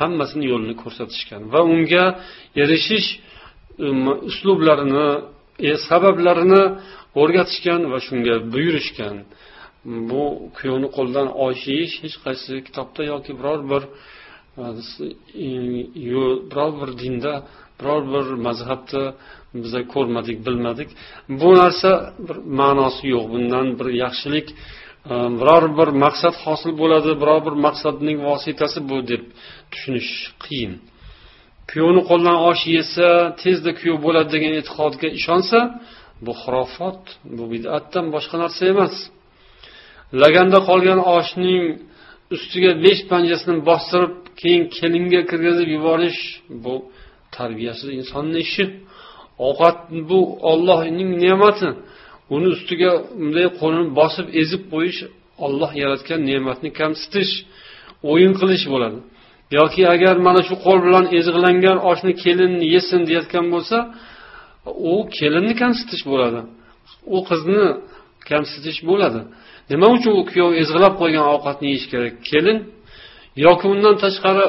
hammasini 0.00 0.44
yo'lini 0.52 0.74
ko'rsatishgan 0.82 1.42
va 1.52 1.60
unga 1.74 2.04
erishish 2.62 3.08
e, 3.84 3.88
uslublarini 4.30 5.08
e, 5.68 5.70
sabablarini 5.88 6.62
o'rgatishgan 7.20 7.80
va 7.92 7.98
shunga 8.06 8.34
buyurishgan. 8.52 9.16
Bu 10.10 10.22
kuyovni 10.56 10.88
qo'lidan 10.96 11.28
osh 11.46 11.62
yeyish 11.72 11.94
hech 12.04 12.16
qaysi 12.24 12.52
kitobda 12.66 13.02
yoki 13.12 13.32
biror 13.38 13.60
bir 13.70 13.82
e, 14.62 14.66
biror 16.50 16.72
bir 16.80 16.90
dinda 17.02 17.32
biror 17.78 18.02
bir 18.12 18.26
mazhabda 18.46 19.02
biza 19.62 19.80
ko'rmadik 19.94 20.38
bilmadik. 20.46 20.88
Bu 21.40 21.48
narsa 21.60 21.90
bir 22.26 22.36
ma'nosi 22.60 23.04
yo'q. 23.14 23.24
Bundan 23.34 23.66
bir 23.78 23.88
yaxshilik 24.04 24.48
biror 25.40 25.64
bir 25.78 25.88
maqsad 26.04 26.34
hosil 26.44 26.72
bo'ladi 26.80 27.10
biror 27.20 27.40
bir 27.46 27.54
maqsadning 27.66 28.18
vositasi 28.28 28.78
bu 28.90 28.96
deb 29.10 29.22
tushunish 29.72 30.12
qiyin. 30.44 30.72
Kuyovni 31.70 32.02
qo'lidan 32.10 32.38
osh 32.50 32.62
yesa 32.76 33.08
tezda 33.42 33.70
kuyov 33.78 33.98
bo'ladi 34.06 34.28
degan 34.34 34.52
e'tiqodga 34.60 35.08
ishonsa 35.18 35.58
bu 36.24 36.32
xurofot 36.42 37.02
bu 37.36 37.44
bidatdan 37.52 38.06
boshqa 38.14 38.36
narsa 38.42 38.62
emas. 38.72 38.94
Laganda 40.22 40.58
qolgan 40.68 41.00
oshning 41.16 41.62
ustiga 42.34 42.72
besh 42.84 43.02
panjasini 43.10 43.58
bostirib 43.68 44.14
keyin 44.40 44.62
kelinga 44.76 45.20
kirgizib 45.30 45.68
yuborish 45.76 46.20
bu 46.64 46.74
tarbiyasiz 47.36 47.88
insonni 47.98 48.38
ishi. 48.46 48.64
Ovqat 49.48 49.78
bu 50.10 50.20
ollohning 50.50 51.10
ne'mati. 51.24 51.68
Uni 52.34 52.48
ustiga 52.56 52.90
bunday 53.18 53.46
qo'lini 53.60 53.88
bosib 54.00 54.26
ezib 54.40 54.62
qo'yish 54.72 55.00
olloh 55.44 55.70
yaratgan 55.82 56.20
ne'matni 56.30 56.70
kamsitish 56.80 57.32
o'yin 58.10 58.32
qilish 58.40 58.66
bo'ladi. 58.74 58.98
Yoki 59.58 59.82
agar 59.94 60.16
mana 60.26 60.40
shu 60.48 60.54
qo'l 60.64 60.78
bilan 60.86 61.04
ezg'ilangan 61.18 61.78
oshni 61.90 62.12
kelin 62.24 62.54
yesin 62.74 63.00
deyayotgan 63.06 63.46
bo'lsa 63.54 63.76
u 64.92 64.94
kelinni 65.18 65.54
kamsitish 65.62 66.04
bo'ladi. 66.12 66.40
U 67.16 67.18
qizni 67.28 67.62
kamsitish 68.30 68.80
bo'ladi. 68.90 69.20
Nima 69.70 69.86
uchun 69.96 70.12
u 70.20 70.22
kuyov 70.30 70.50
ezg'ilab 70.62 70.94
qo'ygan 71.00 71.24
ovqatni 71.34 71.66
yeyish 71.70 71.86
kerak? 71.92 72.14
Kelin 72.30 72.58
yoki 73.46 73.64
undan 73.72 73.94
tashqari 74.04 74.46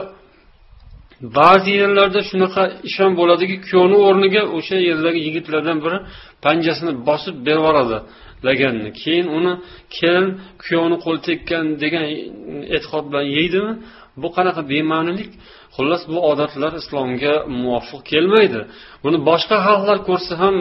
ba'zi 1.40 1.72
yerlarda 1.82 2.20
shunaqa 2.30 2.64
ish 2.88 2.98
ham 3.02 3.12
bo'ladiki 3.20 3.56
kuyovni 3.68 3.98
o'rniga 4.08 4.44
o'sha 4.58 4.78
yerdagi 4.90 5.20
yigitlardan 5.28 5.78
biri 5.86 5.98
panjasini 6.46 6.94
bosib 7.08 7.36
berib 7.46 7.62
yuboradi 7.62 7.98
laganni 8.48 8.90
keyin 9.02 9.28
uni 9.38 9.54
kelin 9.98 10.28
kuyovni 10.64 10.98
qo'li 11.06 11.20
tekkan 11.30 11.66
degan 11.84 12.04
e'tiqod 12.76 13.06
bilan 13.10 13.26
yeydimi? 13.38 13.74
Bu 14.22 14.28
qanaqa 14.36 14.62
bema'nilik? 14.72 15.32
Xullas 15.76 16.04
bu 16.12 16.18
odatlar 16.32 16.72
islomga 16.82 17.34
muvofiq 17.62 18.02
kelmaydi. 18.12 18.62
Buni 19.04 19.18
boshqa 19.30 19.58
xalqlar 19.68 19.98
ko'rsa 20.10 20.34
ham 20.44 20.56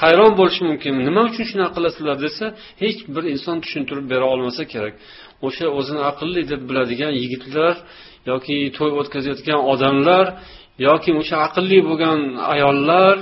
hayron 0.00 0.32
bo'lishi 0.38 0.62
mumkin. 0.68 0.92
Nima 1.08 1.22
uchun 1.30 1.44
shunaqa 1.50 1.72
qilasizlar 1.76 2.16
desa 2.26 2.46
hech 2.82 2.98
bir 3.14 3.24
inson 3.34 3.56
tushuntirib 3.64 4.06
bera 4.12 4.26
olmasa 4.34 4.62
kerak. 4.72 4.94
O'sha 5.46 5.66
o'zini 5.78 6.02
aqlli 6.10 6.42
deb 6.52 6.60
biladigan 6.68 7.12
yigitlar 7.22 7.74
yoki 8.30 8.56
to'y 8.76 8.92
o'tkazayotgan 9.00 9.60
odamlar 9.72 10.26
yoki 10.88 11.10
o'sha 11.20 11.36
aqlli 11.46 11.78
bo'lgan 11.88 12.20
ayollar 12.54 13.16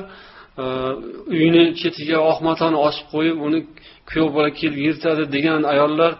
uyini 1.34 1.64
chetiga 1.80 2.18
oq 2.30 2.38
matoni 2.48 2.78
ochib 2.86 3.06
qo'yib 3.14 3.36
uni 3.46 3.60
kuyov 4.08 4.28
bola 4.36 4.50
kelib 4.58 4.78
yirtadi 4.86 5.22
degan 5.34 5.60
ayollar 5.72 6.12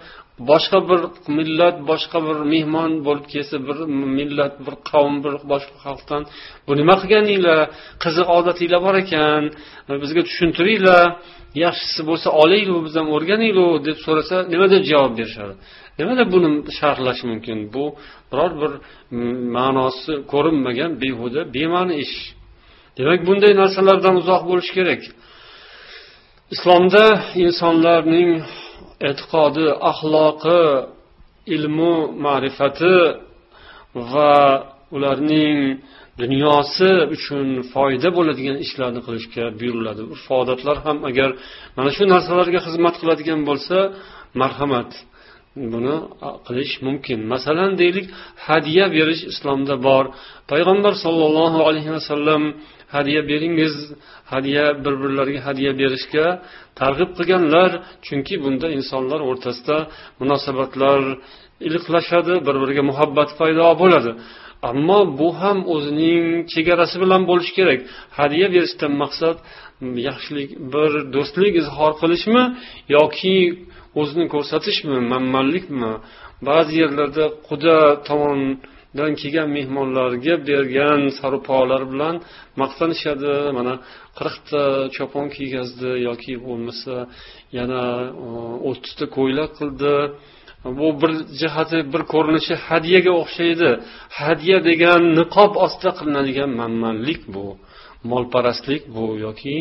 boshqa 0.51 0.79
bir 0.89 1.01
millat 1.39 1.77
boshqa 1.91 2.19
bir 2.27 2.37
mehmon 2.53 2.93
bo'lib 3.07 3.27
kelsa 3.33 3.57
bir 3.69 3.79
millat 4.19 4.55
bir 4.67 4.75
qavm 4.91 5.15
bir 5.25 5.35
boshqa 5.53 5.77
xalqdan 5.85 6.23
bu 6.67 6.73
nima 6.81 6.95
qilganinglar? 7.03 7.61
Qiziq 8.03 8.29
odatinglar 8.39 8.81
bor 8.87 8.95
ekan 9.05 9.43
bizga 10.03 10.23
tushuntiringlar. 10.29 11.07
Yaxshisi 11.65 12.03
bo'lsa 12.11 12.29
olaylik 12.43 12.79
biz 12.87 12.95
ham 12.99 13.09
o'rganaylik 13.17 13.79
deb 13.89 13.99
so'rasa 14.07 14.37
nima 14.53 14.67
deb 14.75 14.83
javob 14.91 15.13
berishadi? 15.19 15.55
Nima 15.99 16.13
deb 16.21 16.29
buni 16.35 16.49
sharhlash 16.79 17.23
mumkin? 17.31 17.59
Bu 17.75 17.85
biror 18.31 18.53
bir 18.61 18.73
ma'nosi 19.57 20.13
ko'rinmagan 20.33 20.91
behuda 21.03 21.41
bema'ni 21.57 21.95
ish. 22.05 22.17
Demak 22.99 23.21
bunday 23.29 23.53
narsalardan 23.63 24.15
uzoq 24.23 24.43
bo'lish 24.51 24.71
kerak. 24.77 25.03
Islomda 26.55 27.05
insonlarning 27.45 28.31
e'tiqodi 29.09 29.67
axloqi 29.91 30.63
ilmu 31.57 31.95
ma'rifati 32.27 32.97
va 34.13 34.35
ularning 34.97 35.59
dunyosi 36.23 36.91
uchun 37.15 37.47
foyda 37.73 38.09
bo'ladigan 38.19 38.57
ishlarni 38.65 39.01
qilishga 39.07 39.45
buyuriladi. 39.59 40.03
Urf 40.15 40.27
odatlar 40.41 40.77
ham 40.87 40.99
agar 41.11 41.31
mana 41.77 41.91
shu 41.97 42.03
narsalarga 42.15 42.61
xizmat 42.67 42.95
qiladigan 43.01 43.41
bo'lsa 43.49 43.77
marhamat 44.41 44.91
buni 45.73 45.97
qilish 46.47 46.75
mumkin. 46.87 47.19
Masalan 47.35 47.71
deylik 47.81 48.07
hadya 48.47 48.85
berish 48.97 49.23
islomda 49.33 49.75
bor. 49.89 50.05
Payg'ambar 50.53 50.95
sollallohu 51.05 51.59
alayhi 51.69 51.91
vasallam 51.97 52.43
hadya 52.95 53.21
beringiz 53.31 53.75
hadya 54.33 54.65
bir 54.85 54.95
birlariga 55.03 55.41
hadya 55.49 55.71
berishga 55.81 56.27
targ'ib 56.81 57.11
qilganlar. 57.19 57.71
Chunki 58.07 58.35
bunda 58.45 58.67
insonlar 58.79 59.21
o'rtasida 59.31 59.77
munosabatlar 60.21 61.01
iliqlashadi 61.67 62.35
bir 62.47 62.57
biriga 62.63 62.83
muhabbat 62.91 63.31
paydo 63.41 63.67
bo'ladi. 63.83 64.13
Ammo 64.71 65.01
bu 65.19 65.29
ham 65.41 65.59
o'zining 65.75 66.25
chegarasi 66.53 66.97
bilan 67.03 67.23
bo'lishi 67.31 67.53
kerak. 67.59 67.81
Hadya 68.19 68.47
berishdan 68.55 68.93
maqsad 69.03 69.37
yaxshilik 70.09 70.51
bir 70.73 70.91
do'stlik 71.15 71.55
izhor 71.63 71.93
qilishmi 72.01 72.43
yoki 72.97 73.37
o'zini 74.01 74.27
ko'rsatishmi 74.35 74.97
manmanlikmi? 75.13 75.93
Ba'zi 76.49 76.75
yerlarda 76.83 77.25
quda 77.49 77.77
tomonidan 78.93 79.15
kelgan 79.23 79.49
mehmonlarga 79.57 80.35
bergan 80.49 81.01
sarupolar 81.19 81.83
bilan 81.93 82.15
maqtanishadi. 82.61 83.35
Mana 83.57 83.75
qirqta 84.19 84.63
chopon 84.97 85.27
kiygazdi 85.37 85.91
yoki 86.09 86.35
bo'lmasa 86.47 86.95
yana 87.59 87.83
e, 88.27 88.29
o'ttizta 88.69 89.05
ko'ylak 89.17 89.51
qildi. 89.59 89.95
Bu 90.79 90.89
bir 91.01 91.13
jihati 91.41 91.79
bir 91.93 92.03
ko'rinishi 92.13 92.55
hadyaga 92.69 93.13
o'xshaydi. 93.23 93.71
Hadya 94.21 94.59
degan 94.69 95.03
niqob 95.19 95.53
ostida 95.65 95.91
qilinadigan 95.99 96.51
manmanlik 96.61 97.21
bu 97.35 97.47
molparastlik 98.13 98.83
bu 98.95 99.05
yoki 99.27 99.57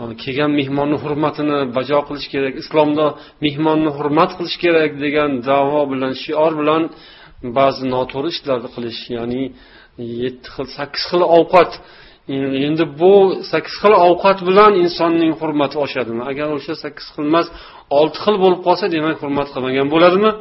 e, 0.00 0.02
kelgan 0.22 0.52
mehmonni 0.60 0.96
hurmatini 1.04 1.58
bajo 1.76 1.98
qilish 2.08 2.28
kerak 2.34 2.54
islomda 2.62 3.06
mehmonni 3.44 3.90
hurmat 3.98 4.30
qilish 4.38 4.56
kerak 4.64 4.92
degan 5.04 5.30
davo 5.50 5.80
bilan 5.92 6.12
shior 6.24 6.52
bilan 6.62 6.82
ba'zi 7.58 7.84
noto'g'ri 7.94 8.28
ishlarni 8.34 8.68
qilish 8.74 9.02
ya'ni 9.16 9.42
yetti 10.22 10.48
xil 10.54 10.66
sakkiz 10.76 11.02
xil 11.10 11.22
ovqat. 11.38 11.72
Endi 12.66 12.84
bu 13.00 13.12
sakkiz 13.52 13.74
xil 13.82 13.94
ovqat 14.08 14.38
bilan 14.48 14.72
insonning 14.84 15.32
hurmati 15.40 15.76
oshadimi? 15.84 16.22
Agar 16.30 16.48
o'sha 16.56 16.74
sakkiz 16.84 17.06
xil 17.14 17.24
emas 17.30 17.46
olti 17.98 18.18
xil 18.24 18.36
bo'lib 18.42 18.60
qolsa 18.66 18.86
demak 18.96 19.16
hurmat 19.22 19.48
qilmagan 19.54 19.86
bo'ladimi? 19.94 20.32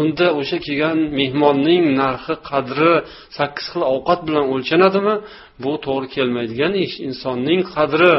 Unda 0.00 0.26
o'sha 0.40 0.58
kelgan 0.66 0.98
mehmonning 1.20 1.82
narxi 2.00 2.34
qadri 2.50 2.92
sakkiz 3.38 3.66
xil 3.72 3.82
ovqat 3.94 4.20
bilan 4.28 4.44
o'lchanadimi? 4.54 5.14
Bu 5.62 5.72
to'g'ri 5.86 6.06
kelmaydigan 6.16 6.72
ish. 6.84 6.94
Insonning 7.08 7.60
qadri 7.74 8.12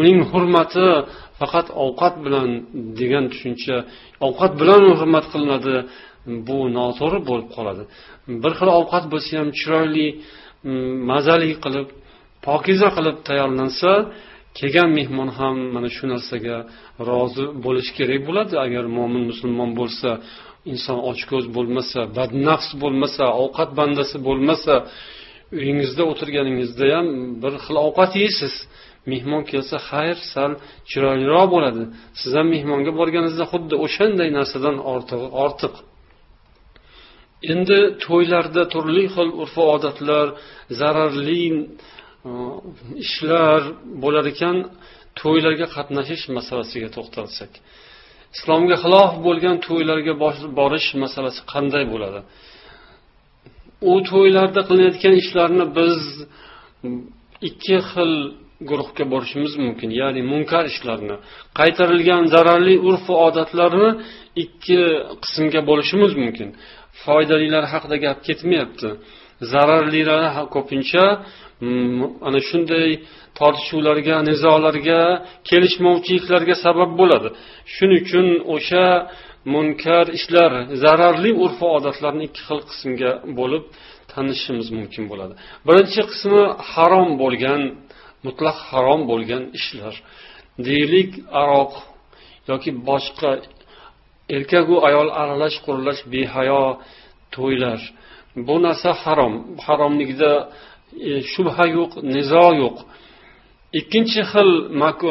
uning 0.00 0.18
hurmati 0.30 0.86
faqat 1.40 1.66
ovqat 1.84 2.14
bilan 2.24 2.48
degan 3.00 3.24
tushuncha 3.32 3.76
ovqat 4.26 4.52
bilan 4.60 4.82
hurmat 4.98 5.24
qilinadi. 5.32 5.76
Bu 6.46 6.58
noto'g'ri 6.78 7.20
bo'lib 7.28 7.48
qoladi. 7.56 7.82
Bir 8.42 8.52
xil 8.58 8.68
ovqat 8.78 9.04
bo'lsa 9.12 9.32
ham 9.40 9.48
chiroyli 9.60 10.08
mm, 10.16 10.94
mazali 11.10 11.50
qilib 11.64 11.88
pokiza 12.46 12.88
qilib 12.96 13.16
tayyorlansa 13.28 13.90
kelgan 14.58 14.88
mehmon 14.98 15.28
ham 15.38 15.56
mana 15.74 15.88
shu 15.96 16.04
narsaga 16.12 16.56
rozi 17.08 17.44
bo'lishi 17.64 17.92
kerak 17.98 18.20
bo'ladi. 18.28 18.54
Agar 18.66 18.84
mo'min 18.98 19.22
musulmon 19.30 19.70
bo'lsa 19.80 20.10
inson 20.72 20.98
ochko'z 21.10 21.46
bo'lmasa 21.56 22.00
badnafs 22.16 22.70
bo'lmasa 22.82 23.24
ovqat 23.44 23.70
bandasi 23.78 24.16
bo'lmasa 24.28 24.74
uyingizda 25.58 26.02
o'tirganingizda 26.10 26.84
ham 26.94 27.06
bir 27.42 27.52
xil 27.64 27.76
ovqat 27.86 28.12
yeysiz. 28.22 28.54
Mehmon 29.12 29.42
kelsa 29.50 29.76
xayr 29.90 30.18
sal 30.32 30.52
chiroyliroq 30.90 31.46
bo'ladi. 31.54 31.82
Siz 32.20 32.32
ham 32.38 32.46
mehmonga 32.54 32.92
borganingizda 33.00 33.46
xuddi 33.52 33.74
o'shanday 33.84 34.28
narsadan 34.38 34.76
ortiq 34.92 35.22
ortiq. 35.44 35.74
Endi 37.52 37.78
to'ylarda 38.06 38.62
turli 38.72 39.04
xil 39.14 39.28
urf 39.42 39.56
odatlar 39.74 40.26
zararli 40.80 41.44
e, 41.50 41.58
ishlar 43.04 43.60
bo'lar 44.02 44.24
ekan 44.32 44.56
to'ylarga 45.20 45.66
qatnashish 45.76 46.24
masalasiga 46.36 46.88
to'xtalsak. 46.96 47.52
Islomga 48.36 48.76
xilof 48.84 49.12
bo'lgan 49.26 49.56
to'ylarga 49.66 50.14
borish 50.60 50.88
masalasi 51.04 51.40
qanday 51.52 51.84
bo'ladi? 51.92 52.20
U 53.92 53.94
to'ylarda 54.10 54.60
qilinayotgan 54.68 55.14
ishlarni 55.22 55.64
biz 55.78 55.98
ikki 57.48 57.76
xil 57.90 58.12
guruhga 58.68 59.04
borishimiz 59.12 59.52
mumkin 59.64 59.90
ya'ni 60.00 60.22
munkar 60.32 60.64
ishlarni 60.72 61.16
qaytarilgan 61.60 62.22
zararli 62.34 62.74
urf 62.88 63.06
odatlarni 63.26 63.90
ikki 64.44 64.80
qismga 65.22 65.60
bo'lishimiz 65.70 66.12
mumkin. 66.22 66.48
Foydalilari 67.04 67.68
haqida 67.72 67.96
gap 68.04 68.18
ketmayapti. 68.26 68.88
Zararlilari 69.52 70.28
ko'pincha 70.54 71.04
mm, 71.64 72.00
ana 72.26 72.40
shunday 72.48 72.88
tortishuvlarga 73.38 74.16
nizolarga 74.28 75.00
kelishmovchiliklarga 75.48 76.54
sabab 76.64 76.90
bo'ladi. 77.00 77.28
Shuning 77.74 78.00
uchun 78.04 78.26
o'sha 78.54 78.86
munkar 79.54 80.06
ishlar 80.18 80.52
zararli 80.82 81.30
urf 81.44 81.58
odatlarni 81.76 82.22
ikki 82.28 82.42
xil 82.48 82.60
qismga 82.70 83.12
bo'lib 83.38 83.64
tanishimiz 84.12 84.68
mumkin 84.78 85.04
bo'ladi. 85.10 85.34
Birinchi 85.66 86.02
qismi 86.10 86.42
harom 86.72 87.08
bo'lgan 87.22 87.62
mutlaq 88.26 88.56
harom 88.70 89.00
bo'lgan 89.10 89.42
ishlar. 89.58 89.94
Deylik 90.66 91.10
aroq 91.42 91.72
yoki 92.50 92.70
boshqa 92.88 93.30
erkaku 94.36 94.74
ayol 94.88 95.08
aralash 95.22 95.56
quralash 95.64 96.02
behayo 96.12 96.64
to'ylar. 97.34 97.80
Bu 98.46 98.56
narsa 98.66 98.90
harom. 99.02 99.34
Haromligida 99.66 100.32
e, 101.08 101.12
shubha 101.32 101.64
yo'q 101.76 101.92
nizo 102.14 102.46
yo'q. 102.62 102.76
Ikkinchi 103.80 104.22
xil 104.32 104.50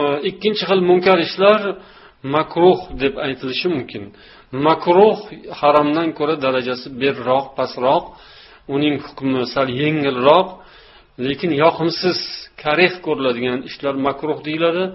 e, 0.02 0.04
ikkinchi 0.30 0.64
xil 0.70 0.80
munkar 0.90 1.18
ishlar 1.28 1.62
makruh 2.36 2.80
deb 3.02 3.14
aytilishi 3.26 3.68
mumkin. 3.76 4.04
Makruh 4.68 5.18
haromdan 5.60 6.10
ko'ra 6.18 6.36
darajasi 6.46 6.88
berroq 7.02 7.46
pastroq. 7.58 8.04
Uning 8.76 8.96
hukmi 9.06 9.42
sal 9.54 9.68
yengilroq 9.82 10.48
lekin 11.28 11.52
yoqimsiz 11.64 12.20
karih 12.64 12.94
ko'riladigan 13.06 13.60
ishlar 13.70 13.96
makruh 14.08 14.38
deyiladi. 14.48 14.86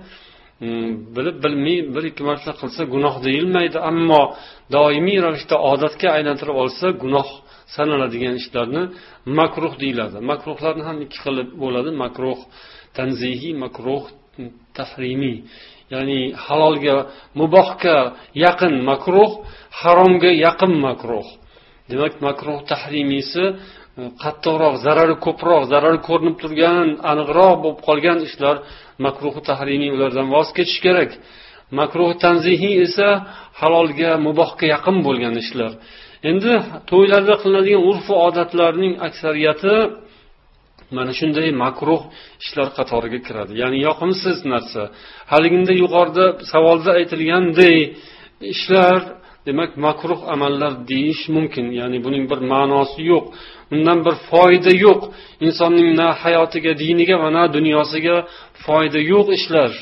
Bilib 1.17 1.37
bilmay 1.45 1.79
bir 1.95 2.05
ikki 2.11 2.23
marta 2.31 2.53
qilsa 2.61 2.83
gunoh 2.95 3.15
deyilmaydi 3.27 3.79
ammo 3.91 4.23
doimiy 4.75 5.19
ravishda 5.27 5.57
odatga 5.73 6.09
aylantirib 6.17 6.57
olsa 6.63 6.87
gunoh 7.03 7.29
sanaladigan 7.77 8.35
ishlarni 8.43 8.83
makruh 9.39 9.75
deyiladi 9.83 10.19
makruhlarni 10.31 10.85
ham 10.89 10.99
ikki 11.05 11.19
xil 11.25 11.37
bo'ladi 11.63 11.91
makruh 12.03 12.41
tanzihiy 12.97 13.55
makruh 13.65 14.05
tahrimiy 14.79 15.39
ya'ni 15.93 16.21
halolga 16.45 16.97
mubohga 17.41 17.99
yaqin 18.45 18.75
makruh 18.91 19.31
haromga 19.81 20.31
yaqin 20.47 20.73
makruh 20.87 21.29
demak 21.91 22.15
makruh 22.27 22.59
tahrimiysi 22.71 23.45
qattiqroq 24.23 24.75
zarari 24.85 25.17
ko'proq 25.27 25.63
zarari 25.73 25.99
ko'rinib 26.09 26.37
turgan 26.43 26.87
aniqroq 27.13 27.55
bo'lib 27.63 27.81
qolgan 27.89 28.19
ishlar 28.29 28.57
makruhi 29.07 29.41
tahrimiy 29.49 29.91
ulardan 29.97 30.27
voz 30.35 30.49
kechish 30.57 30.81
kerak. 30.87 31.11
Makruh 31.81 32.11
tanzihiy 32.25 32.75
esa 32.87 33.09
halolga 33.61 34.11
mubohga 34.27 34.67
yaqin 34.75 34.97
bo'lgan 35.07 35.35
ishlar. 35.45 35.73
Endi 36.31 36.53
to'ylarda 36.91 37.35
qilinadigan 37.43 37.83
urf 37.91 38.07
odatlarning 38.27 38.95
aksariyati 39.07 39.75
mana 40.97 41.13
shunday 41.19 41.49
makruh 41.65 42.03
ishlar 42.45 42.69
qatoriga 42.79 43.21
kiradi. 43.27 43.53
Ya'ni 43.63 43.79
yoqimsiz 43.89 44.39
narsa. 44.53 44.83
Haligida 45.33 45.75
yuqorida 45.83 46.27
savolda 46.53 46.91
aytilganday 47.01 47.79
ishlar 48.55 49.01
demak 49.47 49.71
makruh 49.87 50.21
amallar 50.35 50.73
deyish 50.91 51.23
mumkin. 51.37 51.67
Ya'ni 51.81 51.99
buning 52.05 52.25
bir 52.31 52.41
ma'nosi 52.53 53.01
yo'q. 53.13 53.25
Undan 53.75 53.99
bir 54.07 54.17
foyda 54.31 54.73
yo'q. 54.87 55.01
Insonning 55.47 55.91
na 56.01 56.09
hayotiga 56.23 56.73
diniga 56.83 57.17
va 57.23 57.29
na 57.37 57.45
dunyosiga 57.57 58.17
foyda 58.65 59.01
yo'q 59.13 59.27
ishlar. 59.39 59.73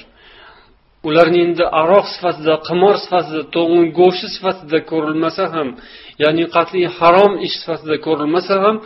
Ularni 1.09 1.39
endi 1.47 1.65
aroq 1.83 2.07
sifatida 2.15 2.55
qimor 2.69 2.97
sifatida 3.05 3.43
to'g'in 3.55 3.85
go'shti 3.99 4.29
sifatida 4.37 4.79
ko'rilmasa 4.91 5.45
ham 5.55 5.69
ya'ni 6.23 6.45
qat'iy 6.57 6.87
harom 6.99 7.33
ish 7.47 7.57
sifatida 7.61 7.97
ko'rilmasa 8.07 8.55
ham 8.65 8.77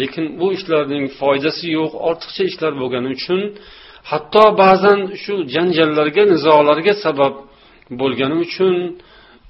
lekin 0.00 0.24
bu 0.40 0.46
ishlarning 0.56 1.04
foydasi 1.20 1.66
yo'q 1.78 1.92
ortiqcha 2.08 2.42
ishlar 2.50 2.72
bo'lgani 2.80 3.08
uchun 3.16 3.40
hatto 4.10 4.44
ba'zan 4.62 5.00
shu 5.22 5.34
janjallarga 5.54 6.22
nizolarga 6.32 6.94
sabab 7.04 7.34
bo'lgani 8.00 8.36
uchun 8.46 8.74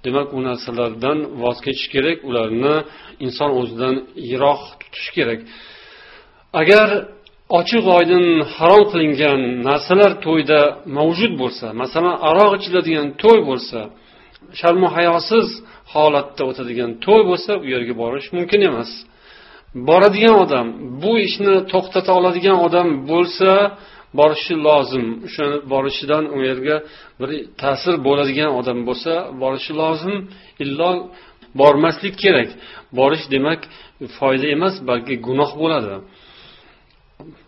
demak 0.07 0.29
u 0.37 0.38
narsalardan 0.49 1.19
voz 1.43 1.59
kechish 1.64 1.88
kerak 1.95 2.19
ularni 2.29 2.75
inson 3.27 3.51
o'zidan 3.61 3.95
yiroq 4.31 4.62
tutish 4.81 5.09
kerak. 5.17 5.40
Agar 6.61 6.88
ochiq 7.59 7.85
oydin 7.97 8.25
harom 8.57 8.85
qilingan 8.93 9.40
narsalar 9.69 10.12
to'yda 10.27 10.61
mavjud 10.97 11.33
bo'lsa 11.43 11.67
masalan 11.83 12.17
aroq 12.31 12.53
ichiladigan 12.59 13.09
to'y 13.23 13.40
bo'lsa 13.49 13.79
sharmu 14.61 14.88
hayosiz 14.97 15.49
holatda 15.93 16.43
o'tadigan 16.51 16.90
to'y 17.07 17.23
bo'lsa 17.31 17.53
u 17.62 17.67
yerga 17.75 17.95
borish 18.03 18.27
mumkin 18.37 18.61
emas. 18.71 18.90
Boradigan 19.88 20.37
odam 20.45 20.67
bu 21.03 21.12
ishni 21.27 21.55
to'xtata 21.73 22.11
oladigan 22.19 22.59
odam 22.67 22.88
bo'lsa 23.11 23.51
borishi 24.20 24.56
lozim 24.68 25.08
o'sha 25.28 25.46
borishidan 25.74 26.24
u 26.36 26.38
yerga 26.50 26.76
bir 27.20 27.30
ta'sir 27.62 27.96
bo'ladigan 28.08 28.52
odam 28.60 28.80
bo'lsa 28.89 29.13
borishi 29.42 29.74
lozim 29.82 30.15
illo 30.63 30.92
bormaslik 31.60 32.15
kerak 32.24 32.50
borish 33.00 33.26
demak 33.34 33.62
foyda 34.18 34.48
emas 34.56 34.76
balki 34.89 35.15
gunoh 35.28 35.52
bo'ladi 35.62 35.96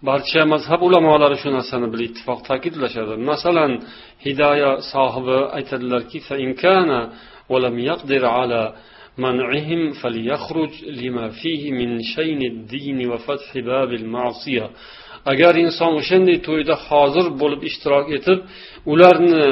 barcha 0.10 0.42
mazhab 0.54 0.82
ulamolari 0.88 1.38
shu 1.44 1.50
narsani 1.58 1.88
bir 1.94 2.02
ittifoq 2.08 2.40
ta'kidlashadi 2.50 3.14
masalan 3.32 3.72
hidoya 4.26 4.72
sohibi 4.92 5.40
aytadilarki 5.58 6.20
منعهم 9.18 9.92
فليخرج 9.92 10.86
لما 10.86 11.30
فيه 11.30 11.72
من 11.72 12.02
شين 12.02 12.42
الدين 12.42 13.10
وفتح 13.12 13.58
باب 13.58 13.94
المعصية 13.94 14.70
agar 15.33 15.55
inson 15.65 15.91
o'shanday 16.01 16.39
to'yda 16.49 16.75
hozir 16.89 17.27
bo'lib 17.41 17.63
ishtirok 17.71 18.07
etib 18.19 18.39
ularni 18.93 19.47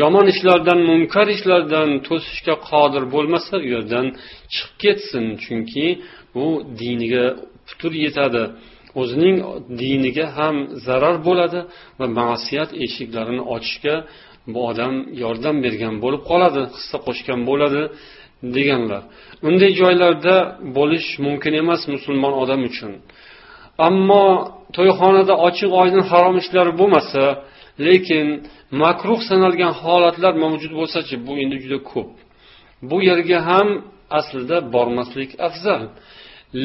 yomon 0.00 0.26
ishlardan 0.34 0.80
munkar 0.90 1.26
ishlardan 1.36 1.88
to'sishga 2.08 2.54
qodir 2.70 3.02
bo'lmasa 3.14 3.54
u 3.64 3.66
yerdan 3.74 4.06
chiqib 4.54 4.74
ketsin. 4.82 5.24
Chunki 5.44 5.86
u 6.42 6.46
diniga 6.80 7.26
putur 7.66 7.92
yetadi. 8.04 8.44
O'zining 9.00 9.36
diniga 9.80 10.26
ham 10.38 10.56
zarar 10.86 11.16
bo'ladi 11.28 11.60
va 11.98 12.06
ma'siyat 12.20 12.70
eshiklarini 12.84 13.42
ochishga 13.54 13.94
bu 14.52 14.58
odam 14.70 14.94
yordam 15.22 15.56
bergan 15.64 15.94
bo'lib 16.04 16.22
qoladi 16.30 16.62
hissa 16.76 16.98
qo'shgan 17.06 17.40
bo'ladi 17.50 17.82
deganlar. 18.56 19.02
Unday 19.48 19.72
joylarda 19.80 20.36
bo'lish 20.78 21.08
mumkin 21.26 21.52
emas 21.62 21.82
musulmon 21.94 22.34
odam 22.42 22.60
uchun. 22.70 22.92
Ammo 23.86 24.26
to'yxonada 24.76 25.34
ochiq 25.48 25.70
oydin 25.80 26.02
harom 26.10 26.36
ishlar 26.42 26.66
bo'lmasa 26.80 27.24
lekin 27.86 28.26
makruh 28.82 29.20
sanalgan 29.30 29.72
holatlar 29.82 30.34
mavjud 30.44 30.72
bo'lsachi 30.80 31.14
bu 31.26 31.32
endi 31.42 31.56
juda 31.64 31.78
ko'p. 31.90 32.10
Bu 32.88 32.96
yerga 33.08 33.38
ham 33.48 33.68
aslida 34.18 34.56
bormaslik 34.74 35.30
afzal. 35.46 35.82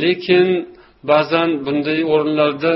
Lekin 0.02 0.48
ba'zan 1.12 1.50
bunday 1.66 2.00
o'rinlarda 2.14 2.74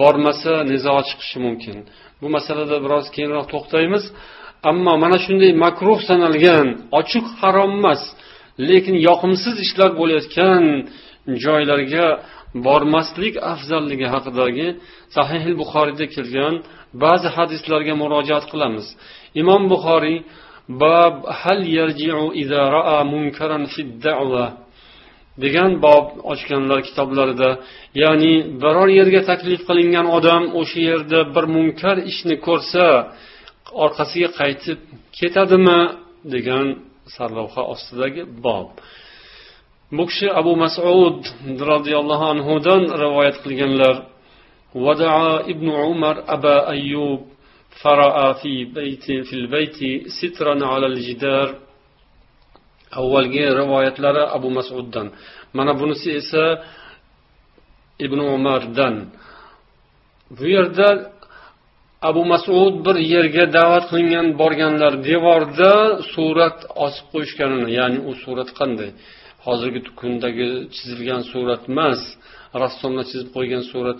bormasa 0.00 0.54
nizo 0.70 0.94
chiqishi 1.08 1.38
mumkin. 1.46 1.76
Bu 2.20 2.26
masalada 2.36 2.76
biroz 2.84 3.06
keyinroq 3.14 3.46
to'xtaymiz. 3.54 4.04
Ammo 4.70 4.92
mana 5.02 5.18
shunday 5.24 5.52
makruh 5.64 5.98
sanalgan 6.10 6.66
ochiq 7.00 7.26
harom 7.40 7.72
emas 7.78 8.02
lekin 8.68 8.96
yoqimsiz 9.08 9.54
ishlar 9.64 9.90
bo'layotgan 10.00 10.64
joylarga 11.44 12.06
bormaslik 12.66 13.34
afzalligi 13.52 14.06
haqidagi 14.14 14.68
sahih 15.16 15.44
buxoriyda 15.60 16.06
kelgan 16.14 16.54
ba'zi 17.02 17.28
hadislarga 17.36 17.94
murojaat 18.02 18.44
qilamiz. 18.52 18.86
Imom 19.40 19.62
buxoriy 19.72 20.18
bab 20.82 21.14
hal 21.40 21.60
yarji'u 21.78 22.26
idza 22.42 22.62
ra'a 22.76 22.98
munkaran 23.12 23.64
fid 23.74 23.90
da'wa 24.06 24.44
degan 25.44 25.70
bob 25.86 26.06
ochganlar 26.32 26.80
kitoblarida 26.88 27.50
ya'ni 28.02 28.34
biror 28.62 28.88
yerga 28.98 29.20
taklif 29.30 29.60
qilingan 29.68 30.06
odam 30.16 30.42
o'sha 30.60 30.80
yerda 30.90 31.20
bir 31.34 31.44
munkar 31.56 31.96
ishni 32.10 32.36
ko'rsa 32.46 32.86
orqasiga 33.84 34.28
qaytib 34.40 34.78
ketadimi 35.18 35.80
degan 36.34 36.66
sarlavha 37.16 37.62
ostidagi 37.72 38.22
bob. 38.46 38.68
bu 39.97 40.03
kishi 40.09 40.27
abu 40.39 40.53
masud 40.63 41.19
roziyallohu 41.73 42.25
anhudan 42.33 42.81
rivoyat 43.03 43.37
qilganlar 43.43 43.97
ودعا 44.85 45.39
ابن 45.53 45.67
عمر 45.69 46.15
أبا 46.35 46.57
أيوب 46.75 47.21
فرأى 47.81 48.27
في 48.41 48.53
بيت 48.77 49.05
في 49.27 49.33
البيت 49.41 49.79
سترا 50.17 50.55
على 50.71 50.85
الجدار 50.93 51.49
avvalgi 53.01 53.45
rivoyatlari 53.61 54.23
abu 54.37 54.49
masuddan 54.57 55.07
mana 55.57 55.73
bunisi 55.79 56.09
esa 56.21 56.45
ibn 58.05 58.19
umardan 58.35 58.95
bu 60.37 60.45
yerda 60.55 60.89
abu 62.09 62.21
masud 62.33 62.73
bir 62.85 62.95
yerga 63.13 63.45
da'vat 63.57 63.85
qilingan 63.91 64.27
borganlar 64.41 64.93
devorda 65.09 65.73
surat 66.13 66.57
osib 66.85 67.05
qo'yishganini 67.13 67.69
ya'ni 67.79 67.99
u 68.09 68.11
surat 68.23 68.49
qanday 68.59 68.89
Hozirgi 69.46 69.80
kundagi 70.00 70.48
chizilgan 70.74 71.22
surat 71.32 71.62
emas 71.72 72.00
rassomlar 72.62 73.04
chizib 73.10 73.28
qo'ygan 73.36 73.62
surat 73.72 73.98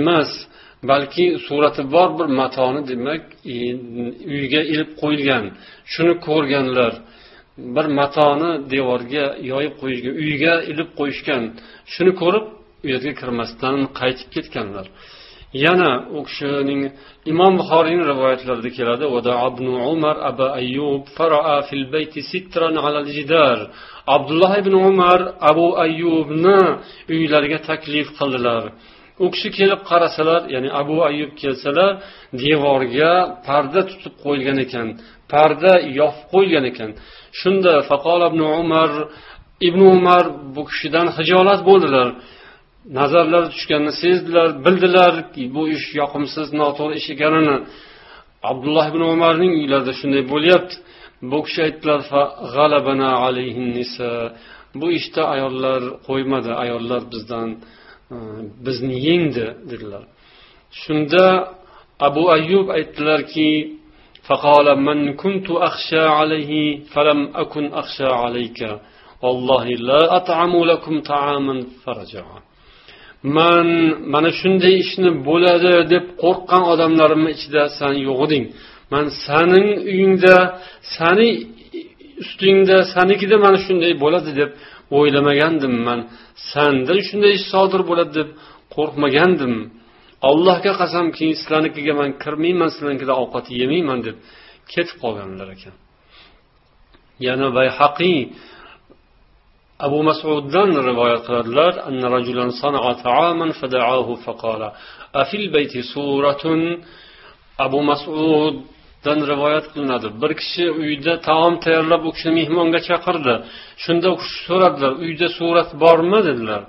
emas 0.00 0.30
balki 0.90 1.26
surati 1.46 1.82
bor 1.94 2.08
bir 2.18 2.28
matoni 2.40 2.80
demak 2.90 3.22
uyga 4.34 4.62
ilib 4.72 4.90
qo'yilgan. 5.02 5.44
Shuni 5.92 6.14
ko'rganlar 6.26 6.92
bir 7.76 7.86
matoni 7.98 8.50
devorga 8.72 9.24
yoyib 9.52 9.74
qo'yishgan 9.80 10.14
uyga 10.24 10.54
ilib 10.70 10.90
qo'yishgan 10.98 11.42
shuni 11.94 12.12
ko'rib 12.22 12.44
u 12.84 12.86
yerga 12.92 13.12
kirmasdan 13.20 13.76
qaytib 14.00 14.28
ketganlar. 14.34 14.86
Yana 15.64 15.92
u 16.16 16.20
kishining 16.28 16.82
imom 17.32 17.52
buxoriyni 17.60 18.04
rivoyatlarida 18.12 18.70
keladi. 18.78 19.04
Umar 19.94 20.16
aba 20.30 20.46
ayyub 20.60 21.02
faraa 21.16 21.58
fil 21.68 21.84
bayti 21.94 22.20
sitran 22.30 22.74
alal 22.86 23.08
jidar. 23.16 23.58
Abdulloh 24.14 24.52
ibn 24.62 24.74
umar 24.90 25.20
abu 25.50 25.66
ayyubni 25.84 26.60
uylariga 27.14 27.58
taklif 27.70 28.08
qildilar. 28.18 28.64
U 29.24 29.26
kishi 29.34 29.48
kelib 29.58 29.80
qarasalar 29.90 30.42
ya'ni 30.54 30.70
abu 30.80 30.96
ayyub 31.08 31.32
kelsalar 31.40 31.92
devorga 32.42 33.12
parda 33.46 33.80
tutib 33.90 34.14
qo'yilgan 34.24 34.58
ekan 34.64 34.88
parda 35.32 35.72
yopib 35.98 36.24
qo'yilgan 36.32 36.64
ekan. 36.70 36.90
Shunda 37.40 37.74
faqol 37.90 38.20
ibn 38.30 38.40
umar 38.62 38.90
ibn 39.68 39.80
umar 39.96 40.24
bu 40.54 40.62
kishidan 40.70 41.06
hijolat 41.16 41.60
bo'ldilar. 41.68 42.08
nazarlari 42.97 43.47
tushganini 43.53 43.93
sezdilar 44.03 44.49
bildilar 44.65 45.13
bu 45.55 45.63
ish 45.75 45.87
yoqimsiz 46.01 46.47
noto'g'ri 46.61 46.95
ish 47.01 47.09
ekanini 47.15 47.55
abdulloh 48.51 48.85
ibn 48.91 49.01
umarning 49.15 49.51
uylarida 49.59 49.93
shunday 49.99 50.23
bo'lyapti 50.33 50.75
bu 51.31 51.37
kishi 51.45 51.59
aytdilar 51.67 51.99
bu 54.79 54.87
ishda 54.99 55.21
ayollar 55.35 55.81
qo'ymadi 56.07 56.51
ayollar 56.63 57.01
bizdan 57.13 57.49
e, 58.15 58.17
bizni 58.65 58.95
yengdi 59.07 59.47
dedilar 59.69 60.03
shunda 60.81 61.25
abu 62.07 62.23
ayyub 62.35 62.67
aytdilarki 62.77 63.49
فقال 64.29 64.67
من 64.87 64.99
كنت 65.23 65.47
أخشى 65.69 66.03
عليه 66.19 66.51
فلم 66.93 67.19
أكن 67.35 67.65
أخشى 67.81 68.09
عليك 68.23 68.59
والله 69.23 69.65
لا 69.89 70.01
أطعم 70.17 70.53
لكم 70.71 71.01
طعاما 71.01 71.55
فرجع 71.83 72.25
man 73.24 73.66
mana 74.12 74.30
shunday 74.40 74.74
ishni 74.84 75.10
bo'ladi 75.28 75.72
deb 75.92 76.04
qo'rqqan 76.22 76.62
odamlarimni 76.72 77.30
ichida 77.36 77.62
san 77.78 77.94
yo'q 78.06 78.20
eding. 78.26 78.44
Man 78.92 79.06
saning 79.24 79.68
uyingda 79.90 80.36
sani 80.96 81.28
ustingda 82.22 82.78
sanikida 82.94 83.36
mana 83.44 83.58
shunday 83.66 83.92
bo'ladi 84.04 84.30
deb 84.40 84.50
o'ylamagandim 84.96 85.74
man. 85.86 86.00
Sanda 86.52 86.94
shunday 87.08 87.32
ish 87.38 87.46
sodir 87.52 87.82
bo'ladi 87.90 88.12
deb 88.20 88.28
qo'rqmagandim. 88.74 89.54
Allohga 90.30 90.72
qasamki 90.80 91.26
sizlarnikiga 91.40 91.94
man 92.00 92.10
kirmayman 92.22 92.70
sizlarnikida 92.74 93.14
ovqat 93.22 93.46
yemayman 93.60 93.98
deb 94.06 94.16
ketib 94.72 94.96
qolganlar 95.04 95.48
ekan. 95.56 95.74
Yana 97.26 97.48
bayhaqiy 97.58 98.18
abu 99.86 99.98
masuddan 100.08 100.70
rivoyat 100.88 101.22
qiladilar 101.26 101.72
anna 101.88 102.06
rajulan 102.16 102.50
sana'a 102.62 102.92
ta'aman 103.04 103.50
fada'ahu 103.60 104.12
faqala. 104.26 104.68
Afil 105.22 105.44
bayti 105.54 105.80
suratun 105.92 106.60
abu 107.66 107.80
masuddan 107.90 109.18
rivoyat 109.32 109.66
qilinadi. 109.72 110.08
Bir 110.22 110.32
kishi 110.40 110.64
uyda 110.82 111.14
taom 111.28 111.54
tayyorlab 111.64 112.02
u 112.08 112.10
kishini 112.16 112.34
mehmonga 112.40 112.80
chaqirdi. 112.88 113.34
Shunda 113.84 114.06
u 114.14 114.16
kishi 114.22 114.38
so'radilar 114.48 114.92
uyda 115.04 115.28
surat 115.38 115.70
bormi? 115.82 116.20
dedilar. 116.28 116.62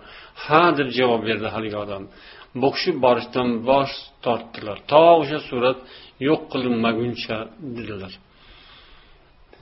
Ha 0.46 0.64
deb 0.78 0.90
javob 0.98 1.22
berdi 1.30 1.48
haligi 1.56 1.78
odam. 1.84 2.04
Bu 2.62 2.68
kishi 2.76 2.92
borishdan 3.06 3.50
bosh 3.70 3.96
tortdilar. 4.26 4.78
To 4.92 5.04
o'sha 5.22 5.40
surat 5.50 5.78
yo'q 6.28 6.42
qilinmaguncha 6.52 7.38
dedilar. 7.78 8.14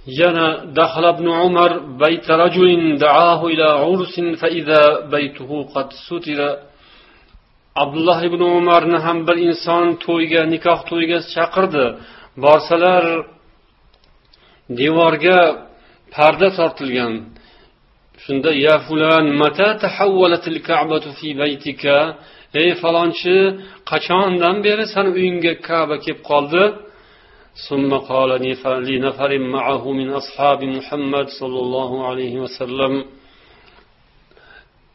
yana 0.05 0.47
dahla 0.77 1.09
ibn 1.15 1.27
umar 1.47 1.71
bayta 2.01 2.33
rajulin 2.43 2.83
da'ahu 3.03 3.45
ila 3.53 3.69
ursin 3.93 4.27
fa 4.41 4.47
idza 4.59 4.83
baytuhu 5.13 5.57
qad 5.73 5.89
sutira. 6.07 6.49
Abdulloh 7.83 8.19
ibn 8.29 8.41
umarni 8.59 8.97
ham 9.05 9.17
bir 9.27 9.37
inson 9.47 9.85
to'yga 10.05 10.41
nikoh 10.53 10.79
to'yiga 10.89 11.19
chaqirdi. 11.33 11.85
Borsalar 12.43 13.03
devorga 14.79 15.39
parda 16.15 16.49
tortilgan. 16.57 17.13
Shunda 18.23 18.51
ya 18.65 18.75
fulan 18.85 19.25
mata 19.41 19.69
tahawwalatil 19.83 20.59
ka'batu 20.69 21.09
fi 21.17 21.27
baytika? 21.41 21.97
Ey 22.61 22.69
falonchi 22.81 23.37
qachondan 23.91 24.55
beri 24.65 24.85
san 24.93 25.07
uyingga 25.15 25.53
kaba 25.67 25.95
kelib 26.03 26.19
qoldi? 26.29 26.63
ثم 27.68 27.90
قال 28.10 28.30
لنفر 28.88 29.38
معه 29.38 29.92
من 29.92 30.08
أصحاب 30.20 30.60
محمد 30.76 31.26
صلى 31.40 31.58
الله 31.64 31.90
عليه 32.08 32.34
وسلم 32.44 32.92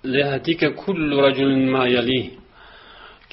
ليهديك 0.04 0.62
كل 0.84 1.10
رجل 1.26 1.52
ما 1.74 1.84
يليه 1.98 2.30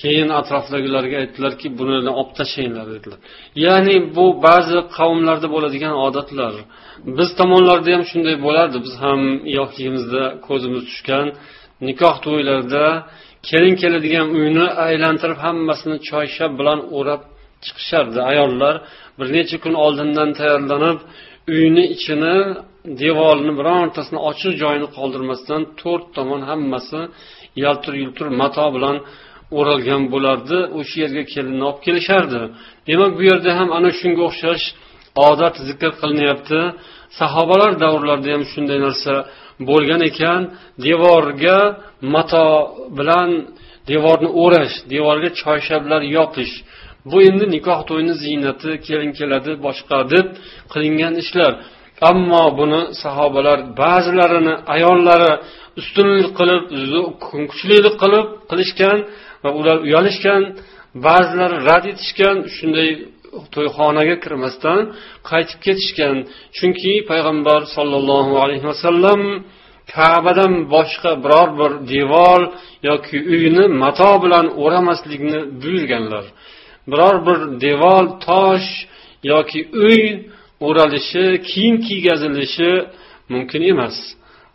keyin 0.02 0.28
atrofdagilarga 0.40 1.16
aytdilarki 1.22 1.66
buni 1.78 1.96
olib 2.20 2.30
tashlanglar 2.38 2.87
dedilar 2.94 3.18
ya'ni 3.64 3.96
bu 4.16 4.26
ba'zi 4.46 4.78
qavmlarda 4.96 5.48
bo'ladigan 5.54 5.94
odatlar 6.06 6.54
biz 7.18 7.30
tomonlarda 7.40 7.88
ham 7.94 8.04
shunday 8.11 8.37
bo'lardi 8.46 8.78
biz 8.87 8.94
ham 9.04 9.20
yoshligimizda 9.59 10.22
ko'zimiz 10.46 10.83
tushgan 10.88 11.26
nikoh 11.88 12.16
to'ylarda 12.26 12.85
kelin 13.48 13.74
keladigan 13.83 14.26
uyni 14.38 14.66
aylantirib 14.87 15.38
hammasini 15.46 15.96
choyshab 16.09 16.52
bilan 16.61 16.78
o'rab 16.98 17.22
chiqishardi. 17.67 18.19
Ayollar 18.32 18.75
bir 19.17 19.28
necha 19.38 19.58
kun 19.63 19.73
oldindan 19.86 20.30
tayyorlanib 20.39 20.99
uyni 21.56 21.86
ichini 21.95 22.38
devorini 23.04 23.54
birontasini 23.60 24.19
ochiq 24.30 24.54
joyini 24.62 24.88
qoldirmasdan 24.97 25.62
to'rt 25.82 26.06
tomon 26.15 26.41
hammasi 26.49 26.99
yaltir 27.63 27.93
yultir 28.01 28.28
mato 28.41 28.67
bilan 28.75 28.97
o'ralgan 29.58 30.04
bo'lardi. 30.13 30.58
O'sha 30.80 30.97
yerga 31.04 31.23
kelinni 31.34 31.63
olib 31.69 31.80
kelishardi. 31.86 32.41
Demak 32.89 33.12
bu 33.17 33.23
yerda 33.30 33.51
ham 33.60 33.69
ana 33.78 33.89
shunga 33.99 34.23
o'xshash 34.30 34.65
odat 35.30 35.56
zikr 35.67 35.91
qilinyapti. 36.01 36.60
Sahobalar 37.19 37.71
davrlarida 37.84 38.30
ham 38.36 38.43
shunday 38.51 38.80
narsa 38.88 39.13
bo'lgan 39.69 40.01
ekan. 40.10 40.41
Devorga 40.88 41.60
mato 42.13 42.47
bilan 42.97 43.30
devorni 43.91 44.30
o'rash 44.43 44.75
devorga 44.93 45.30
choyshablar 45.41 46.01
yopish 46.17 46.54
bu 47.11 47.17
endi 47.29 47.45
nikoh 47.55 47.79
to'yini 47.89 48.13
ziynati 48.23 48.69
kelin 48.87 49.11
keladi 49.19 49.51
boshqa 49.65 49.97
deb 50.13 50.27
qilingan 50.73 51.13
ishlar. 51.23 51.51
Ammo 52.09 52.43
buni 52.59 52.81
sahobalar 53.03 53.59
ba'zilarini 53.81 54.53
ayollari 54.75 55.33
ustunlik 55.79 56.29
qilib 56.39 56.63
kuchlilik 57.51 57.95
qilib 58.03 58.27
qilishgan 58.49 58.97
va 59.43 59.49
ular 59.59 59.77
uyalishgan 59.87 60.41
ba'zilari 61.07 61.57
rad 61.69 61.85
etishgan 61.93 62.37
shunday 62.55 62.89
to'yxonaga 63.55 64.15
kirmasdan 64.23 64.79
qaytib 65.29 65.59
ketishgan. 65.65 66.15
Chunki 66.57 66.93
payg'ambar 67.09 67.61
sollallohu 67.75 68.33
alayhi 68.43 68.65
vasallam 68.71 69.21
kabadan 69.95 70.53
boshqa 70.73 71.11
biror 71.23 71.49
bir 71.59 71.71
devor 71.93 72.41
yoki 72.89 73.17
uyni 73.35 73.65
mato 73.83 74.11
bilan 74.23 74.45
o'ramaslikni 74.63 75.39
buyurganlar. 75.61 76.25
biror 76.90 77.16
bir 77.26 77.61
devor 77.61 78.04
tosh 78.26 78.68
yoki 79.33 79.61
uy 79.85 80.00
o'ralishi 80.66 81.26
kiyim 81.48 81.76
kiygazilishi 81.87 82.70
mumkin 83.33 83.62
emas 83.72 83.96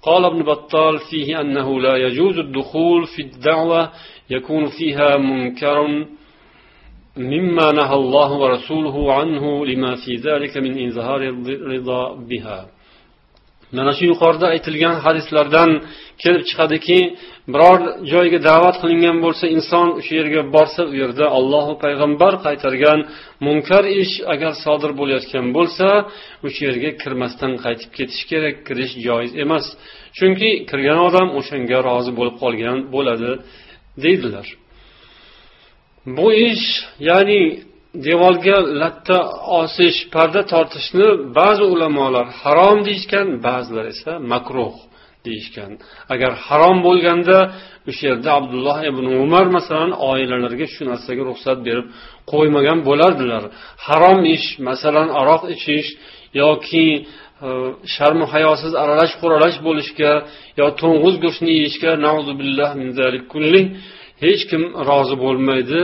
قال 0.09 0.23
ابن 0.31 0.41
بطال 0.51 0.95
فيه 1.09 1.27
أنه 1.41 1.67
لا 1.85 1.95
يجوز 2.05 2.37
الدخول 2.45 3.01
في 3.13 3.21
الدعوة 3.27 3.81
يكون 4.29 4.63
فيها 4.77 5.17
منكر 5.17 5.77
مما 7.17 7.71
نهى 7.71 7.95
الله 7.95 8.31
ورسوله 8.31 9.13
عنه 9.13 9.65
لما 9.65 9.95
في 9.95 10.15
ذلك 10.15 10.57
من 10.57 10.87
إظهار 10.87 11.21
الرضا 11.23 12.03
بها 12.29 12.59
mana 13.76 13.92
shu 13.96 14.04
yuqorida 14.12 14.46
aytilgan 14.54 14.96
hadislardan 15.04 15.70
kelib 16.22 16.42
chiqadiki 16.50 16.98
biror 17.52 17.80
joyga 18.12 18.38
da'vat 18.50 18.76
qilingan 18.82 19.16
bo'lsa 19.24 19.44
inson 19.56 19.88
o'sha 19.98 20.12
yerga 20.20 20.42
borsa 20.54 20.82
u 20.90 20.94
yerda 21.02 21.26
ollohu 21.38 21.72
payg'ambar 21.84 22.32
qaytargan 22.46 22.98
munkar 23.46 23.84
ish 24.02 24.14
agar 24.34 24.52
sodir 24.64 24.92
bo'layotgan 25.00 25.46
bo'lsa 25.56 25.86
o'sha 26.46 26.60
yerga 26.68 26.90
kirmasdan 27.02 27.52
qaytib 27.64 27.90
ketish 27.98 28.22
kerak 28.30 28.56
kirish 28.66 28.94
joiz 29.06 29.32
emas. 29.44 29.66
Chunki 30.18 30.50
kirgan 30.70 31.00
odam 31.08 31.28
o'shanga 31.38 31.78
rozi 31.88 32.12
bo'lib 32.18 32.36
qolgan 32.42 32.76
bo'ladi 32.94 33.30
deydilar. 34.04 34.46
Bu 36.16 36.28
ish 36.50 36.66
ya'ni 37.08 37.40
devorga 37.94 38.56
latta 38.82 39.18
osish 39.60 39.98
parda 40.14 40.42
tortishni 40.52 41.06
ba'zi 41.38 41.64
ulamolar 41.74 42.26
harom 42.42 42.78
deyishgan 42.86 43.26
ba'zilar 43.46 43.86
esa 43.94 44.12
makruh 44.32 44.76
deyishgan. 45.26 45.72
Agar 46.14 46.32
harom 46.46 46.78
bo'lganda 46.86 47.36
o'sha 47.90 48.04
yerda 48.10 48.30
abdulloh 48.38 48.78
ibn 48.90 49.04
umar 49.24 49.46
masalan 49.56 49.92
oilalarga 50.10 50.66
shu 50.74 50.82
narsaga 50.90 51.22
ruxsat 51.30 51.58
berib 51.66 51.86
qo'ymagan 52.32 52.78
bo'lardilar. 52.88 53.42
Harom 53.86 54.20
ish 54.36 54.46
masalan 54.68 55.08
aroq 55.20 55.42
ichish 55.54 55.88
yoki 56.42 56.88
e, 57.46 57.48
sharmu 57.94 58.26
hayosiz 58.34 58.72
aralash 58.82 59.14
quralash 59.20 59.58
bo'lishga 59.66 60.12
yo 60.60 60.66
to'ng'iz 60.80 61.16
go'shtini 61.24 61.52
yeyishga 61.58 61.90
hech 64.22 64.42
kim 64.50 64.62
rozi 64.88 65.16
bo'lmaydi. 65.24 65.80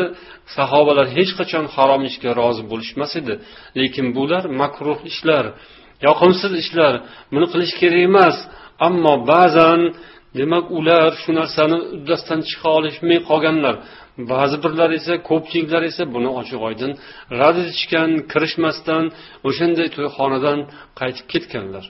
Sahobalar 0.57 1.07
hech 1.17 1.33
qachon 1.39 1.65
harom 1.75 2.03
ishga 2.11 2.31
rozi 2.41 2.63
bo'lishmas 2.71 3.13
edi. 3.21 3.35
Lekin 3.79 4.07
bular 4.17 4.45
makruh 4.61 5.01
ishlar 5.13 5.45
yoqimsiz 6.07 6.53
ishlar. 6.63 6.95
Buni 7.33 7.47
qilish 7.53 7.75
kerak 7.81 8.03
emas. 8.09 8.37
Ammo 8.87 9.15
ba'zan 9.33 9.81
demak 10.39 10.67
ular 10.79 11.11
shu 11.23 11.31
narsani 11.41 11.79
uddasidan 11.97 12.41
chiqa 12.49 12.69
olishmay 12.79 13.19
qolganlar. 13.31 13.75
Ba'zi 14.33 14.57
birlar 14.65 14.91
esa 14.99 15.15
ko'pchiliklar 15.29 15.83
esa 15.91 16.03
buni 16.15 16.31
ochiq 16.41 16.61
oydin 16.69 16.93
rad 17.41 17.57
etishgan 17.65 18.11
kirishmasdan 18.33 19.05
o'shanday 19.49 19.89
to'yxonadan 19.97 20.59
qaytib 21.01 21.27
ketganlar. 21.33 21.85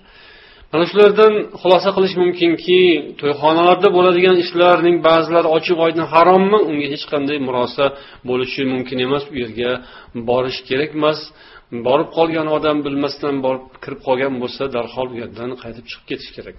Ana 0.76 0.86
shulardan 0.90 1.32
xulosa 1.60 1.90
qilish 1.96 2.14
mumkinki 2.22 2.80
to'yxonalarda 3.20 3.88
bo'ladigan 3.96 4.36
ishlarning 4.44 4.96
ba'zilari 5.08 5.48
ochiq 5.56 5.78
oydin 5.86 6.04
harommi? 6.12 6.58
Unga 6.70 6.86
hech 6.92 7.04
qanday 7.12 7.38
murosa 7.48 7.84
bo'lishi 8.28 8.62
mumkin 8.72 8.98
emas. 9.06 9.24
U 9.32 9.34
yerga 9.42 9.70
borish 10.28 10.58
kerak 10.68 10.90
emas. 10.98 11.18
Borib 11.86 12.08
qolgan 12.16 12.48
odam 12.56 12.76
bilmasdan 12.86 13.34
borib 13.46 13.64
kirib 13.82 14.00
qolgan 14.06 14.34
bo'lsa 14.42 14.62
darhol 14.76 15.08
u 15.14 15.16
yerdan 15.22 15.50
qaytib 15.62 15.84
chiqib 15.90 16.06
ketish 16.10 16.30
kerak. 16.36 16.56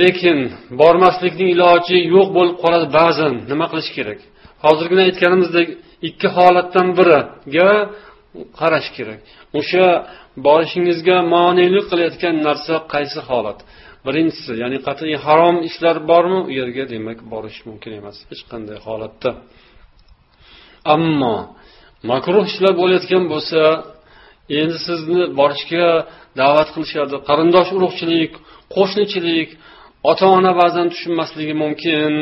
Lekin 0.00 0.38
bormaslikning 0.80 1.48
iloji 1.54 1.98
yo'q 2.14 2.28
bo'lib 2.36 2.56
qoladi 2.62 2.86
ba'zan. 2.98 3.34
Nima 3.50 3.66
qilish 3.72 3.90
kerak? 3.98 4.20
Hozirgina 4.64 5.02
aytganimizdek 5.08 5.68
ikki 6.08 6.28
holatdan 6.36 6.88
biriga 6.98 7.70
qarash 8.60 8.88
kerak. 8.96 9.20
O'sha 9.58 9.86
borishingizga 10.46 11.16
monelik 11.34 11.84
qilayotgan 11.90 12.36
narsa 12.48 12.74
qaysi 12.94 13.20
holat? 13.28 13.58
Birinchisi 14.06 14.52
ya'ni 14.62 14.78
qat'iy 14.86 15.16
harom 15.26 15.56
ishlar 15.68 15.96
bormi? 16.10 16.40
U 16.48 16.50
yerga 16.60 16.84
demak 16.92 17.18
borish 17.32 17.58
mumkin 17.68 17.92
emas 18.00 18.16
hech 18.30 18.42
qanday 18.50 18.78
holatda. 18.86 19.30
Ammo 20.94 21.36
makruh 22.10 22.44
ishlar 22.52 22.72
bo'layotgan 22.80 23.24
bo'lsa 23.32 23.60
endi 24.60 24.78
sizni 24.86 25.22
borishga 25.40 25.88
da'vat 26.40 26.68
qilishadi 26.74 27.16
qarindosh 27.28 27.70
urug'chilik 27.76 28.32
qo'shnichilik 28.74 29.48
ota 30.10 30.26
ona 30.36 30.52
ba'zan 30.62 30.86
tushunmasligi 30.92 31.54
mumkin. 31.62 32.12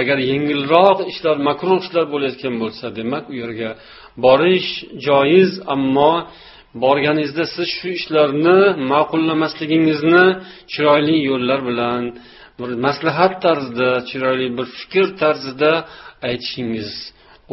Agar 0.00 0.18
yengilroq 0.30 0.98
ishlar 1.12 1.36
makruh 1.48 1.78
ishlar 1.84 2.04
bo'layotgan 2.14 2.54
bo'lsa 2.62 2.84
demak 2.98 3.24
u 3.32 3.34
yerga 3.42 3.70
borish 4.24 4.70
joiz 5.06 5.50
ammo 5.74 6.12
borganingizda 6.84 7.44
siz 7.54 7.68
shu 7.76 7.88
ishlarni 7.98 8.58
ma'qullamasligingizni 8.92 10.24
chiroyli 10.72 11.16
yo'llar 11.30 11.60
bilan 11.68 12.02
bir 12.58 12.70
maslahat 12.86 13.34
tarzida 13.44 13.90
chiroyli 14.10 14.48
bir 14.58 14.66
fikr 14.78 15.06
tarzida 15.22 15.72
aytishingiz 16.28 16.90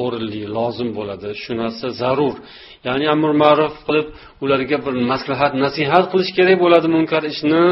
o'rinli 0.03 0.41
lozim 0.57 0.89
bo'ladi. 0.97 1.29
Shu 1.43 1.51
narsa 1.61 1.87
zarur. 2.01 2.35
Ya'ni 2.87 3.05
amr 3.15 3.31
ma'ruf 3.43 3.75
qilib 3.87 4.07
ularga 4.43 4.77
bir 4.85 4.93
maslahat 5.11 5.53
nasihat 5.65 6.05
qilish 6.11 6.31
kerak 6.37 6.57
bo'ladi 6.63 6.87
munkar 6.95 7.23
ishni 7.33 7.63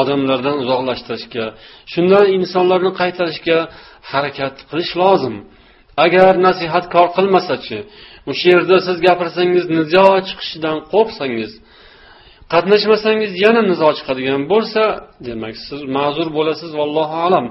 odamlardan 0.00 0.56
uzoqlashtirishga. 0.62 1.46
Shundan 1.92 2.24
insonlarni 2.36 2.90
qaytarishga 3.00 3.58
harakat 4.10 4.54
qilish 4.70 4.92
lozim. 5.02 5.36
Agar 6.04 6.32
nasihatkor 6.46 7.06
qilmasachi 7.16 7.78
o'sha 8.30 8.46
yerda 8.52 8.76
siz 8.86 8.96
gapirsangiz 9.06 9.64
nizo 9.78 10.06
chiqishidan 10.28 10.76
qo'rqsangiz 10.92 11.52
qatnashmasangiz 12.52 13.32
yana 13.44 13.62
nizo 13.70 13.88
chiqadigan 13.98 14.42
bo'lsa 14.52 14.82
demak 15.26 15.54
siz 15.66 15.80
ma'zur 15.96 16.28
bo'lasiz 16.36 16.70
vallohu 16.80 17.16
alam. 17.26 17.46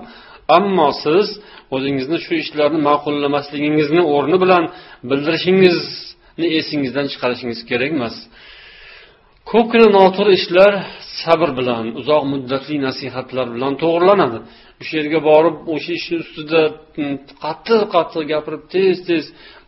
Ammo 0.58 0.90
siz 1.04 1.28
o'zingizni 1.76 2.18
shu 2.26 2.34
ishlarni 2.44 2.80
ma'qullamasligingizni 2.90 4.02
o'rni 4.16 4.38
bilan 4.44 4.64
bildirishingizni 5.10 6.48
esingizdan 6.60 7.06
chiqarishingiz 7.12 7.60
kerak 7.70 7.92
emas 7.98 8.16
ko'pgina 9.52 9.88
noto'g'ri 9.98 10.32
ishlar 10.40 10.74
sabr 11.22 11.50
bilan 11.60 11.86
uzoq 12.00 12.24
muddatli 12.34 12.78
nasihatlar 12.88 13.48
bilan 13.56 13.74
to'g'rilanadi. 13.84 14.40
O'sha 14.82 14.94
yerga 15.00 15.20
borib 15.30 15.56
o'sha 15.74 15.92
ishni 16.00 16.18
ustida 16.24 16.62
mm, 17.00 17.16
qattiq 17.44 17.82
qattiq 17.96 18.24
gapirib 18.34 18.64
tez 18.74 18.96
tez 19.10 19.24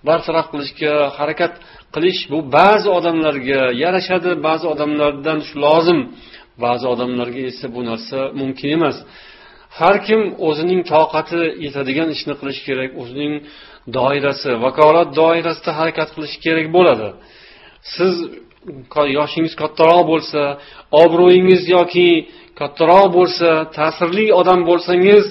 bartaraf 0.08 0.48
qilishga 0.54 0.94
harakat 1.18 1.54
qilish 1.96 2.22
bu 2.32 2.40
ba'zi 2.58 2.88
odamlarga 2.98 3.62
yarashadi 3.84 4.32
ba'zi 4.48 4.66
odamlardan 4.74 5.40
shu 5.48 5.56
lozim 5.66 6.00
ba'zi 6.66 6.86
odamlarga 6.94 7.42
esa 7.52 7.66
bu 7.76 7.82
narsa 7.90 8.20
mumkin 8.40 8.70
emas. 8.78 8.98
Har 9.80 9.96
kim 10.08 10.22
o'zining 10.48 10.82
toqati 10.94 11.42
yetadigan 11.66 12.10
ishni 12.16 12.34
qilishi 12.40 12.62
kerak 12.70 12.92
o'zining 13.02 13.34
doirasi 13.98 14.52
vakolat 14.66 15.10
doirasida 15.22 15.72
harakat 15.80 16.10
qilish 16.16 16.36
kerak 16.46 16.68
bo'ladi. 16.78 17.08
Siz 17.96 18.16
yoshingiz 19.20 19.54
kattaroq 19.62 20.04
bo'lsa 20.12 20.42
obro'yingiz 21.04 21.64
yoki 21.76 22.10
kattaroq 22.60 23.08
bo'lsa 23.18 23.50
ta'sirli 23.78 24.26
odam 24.40 24.60
bo'lsangiz 24.70 25.24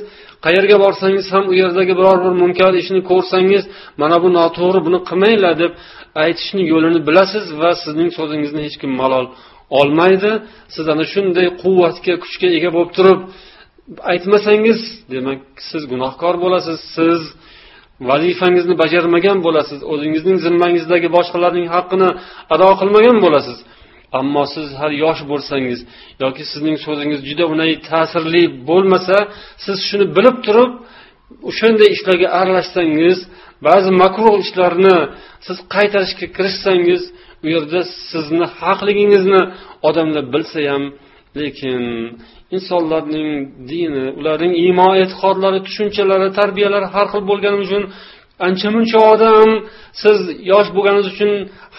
qayerga 0.45 0.77
borsangiz 0.85 1.27
ham 1.35 1.45
u 1.51 1.55
yerdagi 1.62 1.93
biror 1.99 2.19
bir 2.25 2.35
munkar 2.43 2.73
ishni 2.83 3.01
ko'rsangiz 3.11 3.62
mana 4.03 4.17
bu 4.23 4.29
noto'g'ri 4.38 4.81
buni 4.87 4.99
qilmanglar 5.09 5.55
deb 5.62 5.73
aytishni 6.25 6.62
yo'lini 6.73 7.01
bilasiz 7.09 7.47
va 7.61 7.71
sizning 7.83 8.11
so'zingizni 8.19 8.61
hech 8.67 8.77
kim 8.83 8.93
malol 9.03 9.27
olmaydi. 9.81 10.31
Siz 10.75 10.87
ana 10.93 11.05
shunday 11.12 11.47
quvvatga 11.62 12.14
kuchga 12.25 12.49
ega 12.59 12.71
bo'lib 12.77 12.93
turib 12.97 13.21
aytmasangiz 14.12 14.81
demak 15.12 15.41
siz 15.71 15.83
gunohkor 15.93 16.35
bo'lasiz. 16.45 16.79
Siz 16.97 17.23
vazifangizni 18.11 18.75
bajarmagan 18.83 19.39
bo'lasiz 19.47 19.81
o'zingizning 19.93 20.39
zimmangizdagi 20.47 21.09
boshqalarning 21.17 21.67
haqqini 21.75 22.09
ado 22.55 22.69
qilmagan 22.81 23.17
bo'lasiz. 23.25 23.59
Ammo 24.21 24.45
siz 24.55 24.69
hali 24.81 24.97
yosh 25.05 25.23
bo'lsangiz 25.31 25.81
yoki 26.23 26.43
sizning 26.53 26.77
so'zingiz 26.87 27.21
juda 27.29 27.45
unday 27.53 27.73
ta'sirli 27.91 28.43
bo'lmasa 28.69 29.17
siz 29.65 29.77
shuni 29.89 30.07
bilib 30.17 30.37
turib 30.47 30.71
o'shanday 31.51 31.89
ishlarga 31.97 32.29
aralashsangiz 32.41 33.19
ba'zi 33.67 33.91
makruh 34.03 34.35
ishlarni 34.45 34.97
siz 35.47 35.59
qaytarishga 35.75 36.27
kirishsangiz 36.37 37.03
u 37.45 37.47
yerda 37.55 37.81
sizni 38.11 38.47
haqligingizni 38.61 39.43
odamlar 39.89 40.25
bilsa 40.35 40.59
ham 40.71 40.85
lekin 41.41 41.83
insonlarning 42.57 43.31
dini 43.71 44.07
ularning 44.21 44.55
iymon 44.64 44.95
e'tiqodlari 45.03 45.61
tushunchalari 45.67 46.29
tarbiyalari 46.41 46.87
har 46.95 47.07
xil 47.12 47.23
bo'lgani 47.31 47.59
uchun 47.67 47.83
ancha 48.47 48.69
muncha 48.77 48.99
odam 49.12 49.49
siz 50.03 50.19
yosh 50.53 50.69
bo'lganingiz 50.77 51.09
uchun 51.14 51.33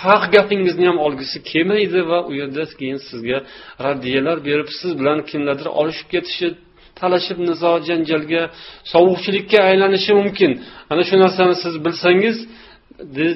haq 0.03 0.23
gapingizni 0.35 0.85
ham 0.89 0.97
olgisi 1.05 1.37
kelmaydi 1.51 1.99
va 2.09 2.19
u 2.29 2.31
yerda 2.39 2.63
keyin 2.79 2.99
sizga 3.09 3.37
raddiyalar 3.85 4.37
berib 4.47 4.69
siz 4.79 4.91
bilan 4.99 5.17
kimlardir 5.29 5.67
olishib 5.81 6.07
ketishi 6.13 6.47
talashib 6.99 7.37
nizo 7.49 7.71
janjalga 7.87 8.41
sovuqchilikka 8.93 9.59
aylanishi 9.69 10.11
mumkin. 10.21 10.51
Ana 10.91 11.03
shu 11.09 11.15
narsani 11.23 11.55
siz 11.63 11.75
bilsangiz 11.85 12.37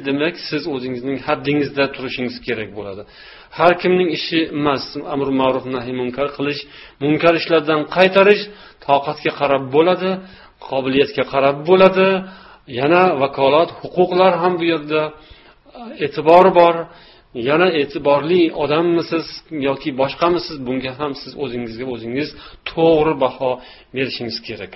demak 0.08 0.36
siz 0.50 0.64
o'zingizning 0.74 1.18
haddingizda 1.28 1.84
turishingiz 1.96 2.36
kerak 2.48 2.70
bo'ladi. 2.78 3.04
Har 3.58 3.74
kimning 3.82 4.10
ishi 4.18 4.40
emas. 4.58 4.84
Amr 5.14 5.28
ma'ruf 5.42 5.66
nahiy 5.76 5.96
munkar 6.02 6.28
qilish 6.38 6.62
munkar 7.04 7.34
ishlardan 7.42 7.82
qaytarish 7.96 8.44
toqatga 8.86 9.32
qarab 9.40 9.64
bo'ladi 9.76 10.10
qobiliyatga 10.68 11.24
qarab 11.34 11.58
bo'ladi. 11.70 12.08
Yana 12.80 13.04
vakolat 13.22 13.70
huquqlar 13.82 14.34
ham 14.42 14.54
bu 14.60 14.66
yerda 14.74 15.02
e, 15.10 15.14
e'tibori 16.06 16.52
bor. 16.60 16.76
Yana 17.50 17.68
e'tiborli 17.82 18.42
odammisiz 18.64 19.26
yoki 19.68 19.90
boshqamisiz? 20.02 20.56
Bunga 20.68 20.92
ham 21.00 21.12
siz 21.22 21.32
o'zingizga 21.44 21.86
o'zingiz 21.94 22.30
to'g'ri 22.70 23.14
baho 23.24 23.52
berishingiz 23.96 24.38
kerak. 24.48 24.74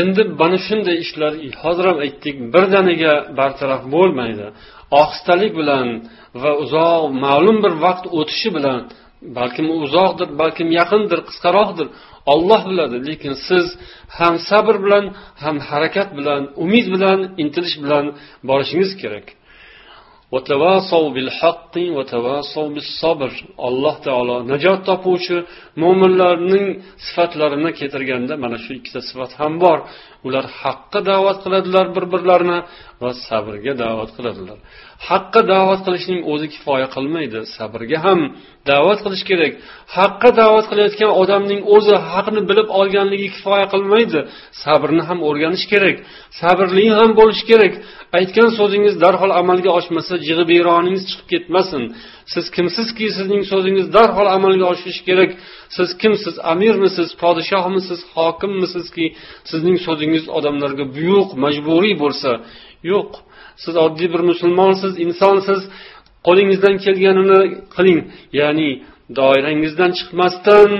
Endi 0.00 0.22
mana 0.40 0.58
shunday 0.66 0.96
ishlar 1.04 1.32
hozir 1.62 1.84
ham 1.90 1.98
aytdik 2.04 2.36
birdaniga 2.54 3.14
bartaraf 3.38 3.82
bo'lmaydi. 3.94 4.46
Ohistalik 5.00 5.52
bilan 5.60 5.88
va 6.42 6.52
uzoq 6.62 7.02
ma'lum 7.24 7.56
bir 7.64 7.72
vaqt 7.84 8.04
o'tishi 8.18 8.50
bilan 8.56 8.80
balkim 9.38 9.66
uzoqdir 9.84 10.28
balkim 10.40 10.68
yaqindir 10.80 11.20
qisqaroqdir 11.28 11.88
olloh 12.32 12.62
biladi. 12.70 12.96
Lekin 13.08 13.34
siz 13.48 13.66
ham 14.18 14.34
sabr 14.48 14.76
bilan 14.84 15.04
ham 15.42 15.56
harakat 15.68 16.08
bilan 16.18 16.42
umid 16.64 16.86
bilan 16.94 17.18
intilish 17.42 17.76
bilan 17.84 18.04
borishingiz 18.48 18.92
kerak. 19.02 19.26
Alloh 23.68 23.96
taolo 24.06 24.36
najot 24.50 24.80
topuvchi 24.88 25.36
mo'minlarning 25.82 26.66
sifatlarini 27.06 27.70
keltirganda 27.78 28.34
mana 28.44 28.58
shu 28.64 28.70
ikkita 28.78 29.00
sifat 29.08 29.32
ham 29.40 29.52
bor. 29.64 29.78
Ular 30.26 30.44
haqqa 30.62 31.00
da'vat 31.10 31.38
qiladilar 31.44 31.86
bir 31.96 32.04
birlarini 32.14 32.58
va 33.02 33.10
sabrga 33.28 33.72
da'vat 33.82 34.10
qiladilar. 34.16 34.58
Haqqa 35.08 35.40
da'vat 35.52 35.80
qilishning 35.86 36.20
o'zi 36.32 36.46
kifoya 36.54 36.88
qilmaydi 36.96 37.40
sabrga 37.56 37.98
ham 38.06 38.20
da'vat 38.70 38.98
qilish 39.04 39.24
kerak. 39.30 39.52
Haqqa 39.96 40.30
da'vat 40.40 40.66
qilayotgan 40.70 41.10
odamning 41.22 41.60
o'zi 41.76 41.94
haqni 42.12 42.40
bilib 42.50 42.68
olganligi 42.80 43.28
kifoya 43.36 43.66
qilmaydi 43.74 44.20
sabrni 44.62 45.02
ham 45.08 45.18
o'rganish 45.28 45.66
kerak 45.72 45.96
sabrli 46.40 46.86
ham 46.98 47.10
bo'lish 47.20 47.42
kerak. 47.50 47.72
Aytgan 48.18 48.50
so'zingiz 48.58 48.94
darhol 49.04 49.32
amalga 49.40 49.70
oshmasa 49.78 50.14
jig'ibiyroningiz 50.26 51.04
chiqib 51.10 51.26
ketmasin. 51.32 51.82
Siz 52.32 52.44
kimsizki 52.56 53.06
sizning 53.16 53.42
so'zingiz 53.52 53.86
darhol 53.96 54.28
amalga 54.36 54.66
oshishi 54.72 55.02
kerak. 55.08 55.30
Siz 55.76 55.88
kimsiz 56.02 56.34
amirmisiz 56.52 57.08
podshohmisiz 57.22 58.00
hokimmisizki 58.14 59.06
sizning 59.50 59.78
so'zingiz 59.86 60.24
odamlarga 60.38 60.84
buyuq 60.96 61.28
majburiy 61.44 61.94
bo'lsa 62.02 62.30
yo'q. 62.92 63.10
Siz 63.62 63.74
oddiy 63.84 64.08
bir 64.14 64.22
musulmonsiz 64.30 64.92
insonsiz. 65.06 65.60
Qo'lingizdan 66.26 66.76
kelganini 66.84 67.40
qiling. 67.74 68.00
Ya'ni 68.40 68.70
doirangizdan 69.18 69.90
chiqmasdan 69.98 70.70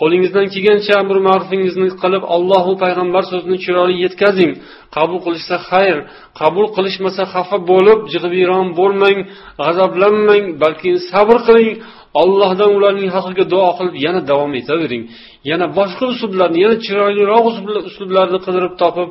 qo'lingizdan 0.00 0.46
kelgancha 0.54 0.92
amri 1.02 1.20
ma'rufingizni 1.28 1.88
qilib 2.02 2.24
allohu 2.36 2.72
payg'ambar 2.82 3.22
so'zini 3.32 3.58
chiroyli 3.64 3.96
yetkazing. 4.04 4.52
Qabul 4.96 5.18
qilishsa 5.26 5.56
xayr 5.70 5.96
qabul 6.40 6.66
qilishmasa 6.76 7.22
xafa 7.34 7.58
bo'lib 7.70 7.98
jig'ibiyron 8.12 8.66
bo'lmang 8.78 9.18
g'azablanmang 9.62 10.44
balki 10.62 10.90
sabr 11.10 11.36
qiling. 11.48 11.70
Allohdan 12.22 12.70
ularning 12.76 13.10
haqiga 13.16 13.44
duo 13.52 13.68
qilib 13.78 13.94
yana 14.06 14.20
davom 14.30 14.52
etavering. 14.60 15.02
Yana 15.50 15.66
boshqa 15.78 16.04
uslublarni 16.12 16.58
yana 16.64 16.76
chiroyliroq 16.86 17.44
uslublarni 17.90 18.38
qidirib 18.46 18.74
topib 18.82 19.08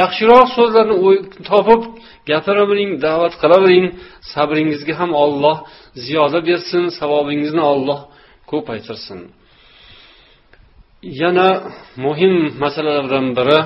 yaxshiroq 0.00 0.46
so'zlarni 0.56 0.96
topib 1.50 1.82
gapiravering 2.30 2.90
da'vat 3.04 3.34
qilavering. 3.42 3.86
Sabringizga 4.32 4.94
ham 5.00 5.10
olloh 5.24 5.56
ziyoda 6.04 6.38
bersin 6.48 6.84
savobingizni 6.98 7.62
olloh 7.72 8.00
ko'paytirsin. 8.50 9.20
Yana 11.22 11.48
muhim 12.04 12.34
masalalardan 12.62 13.26
biri 13.38 13.58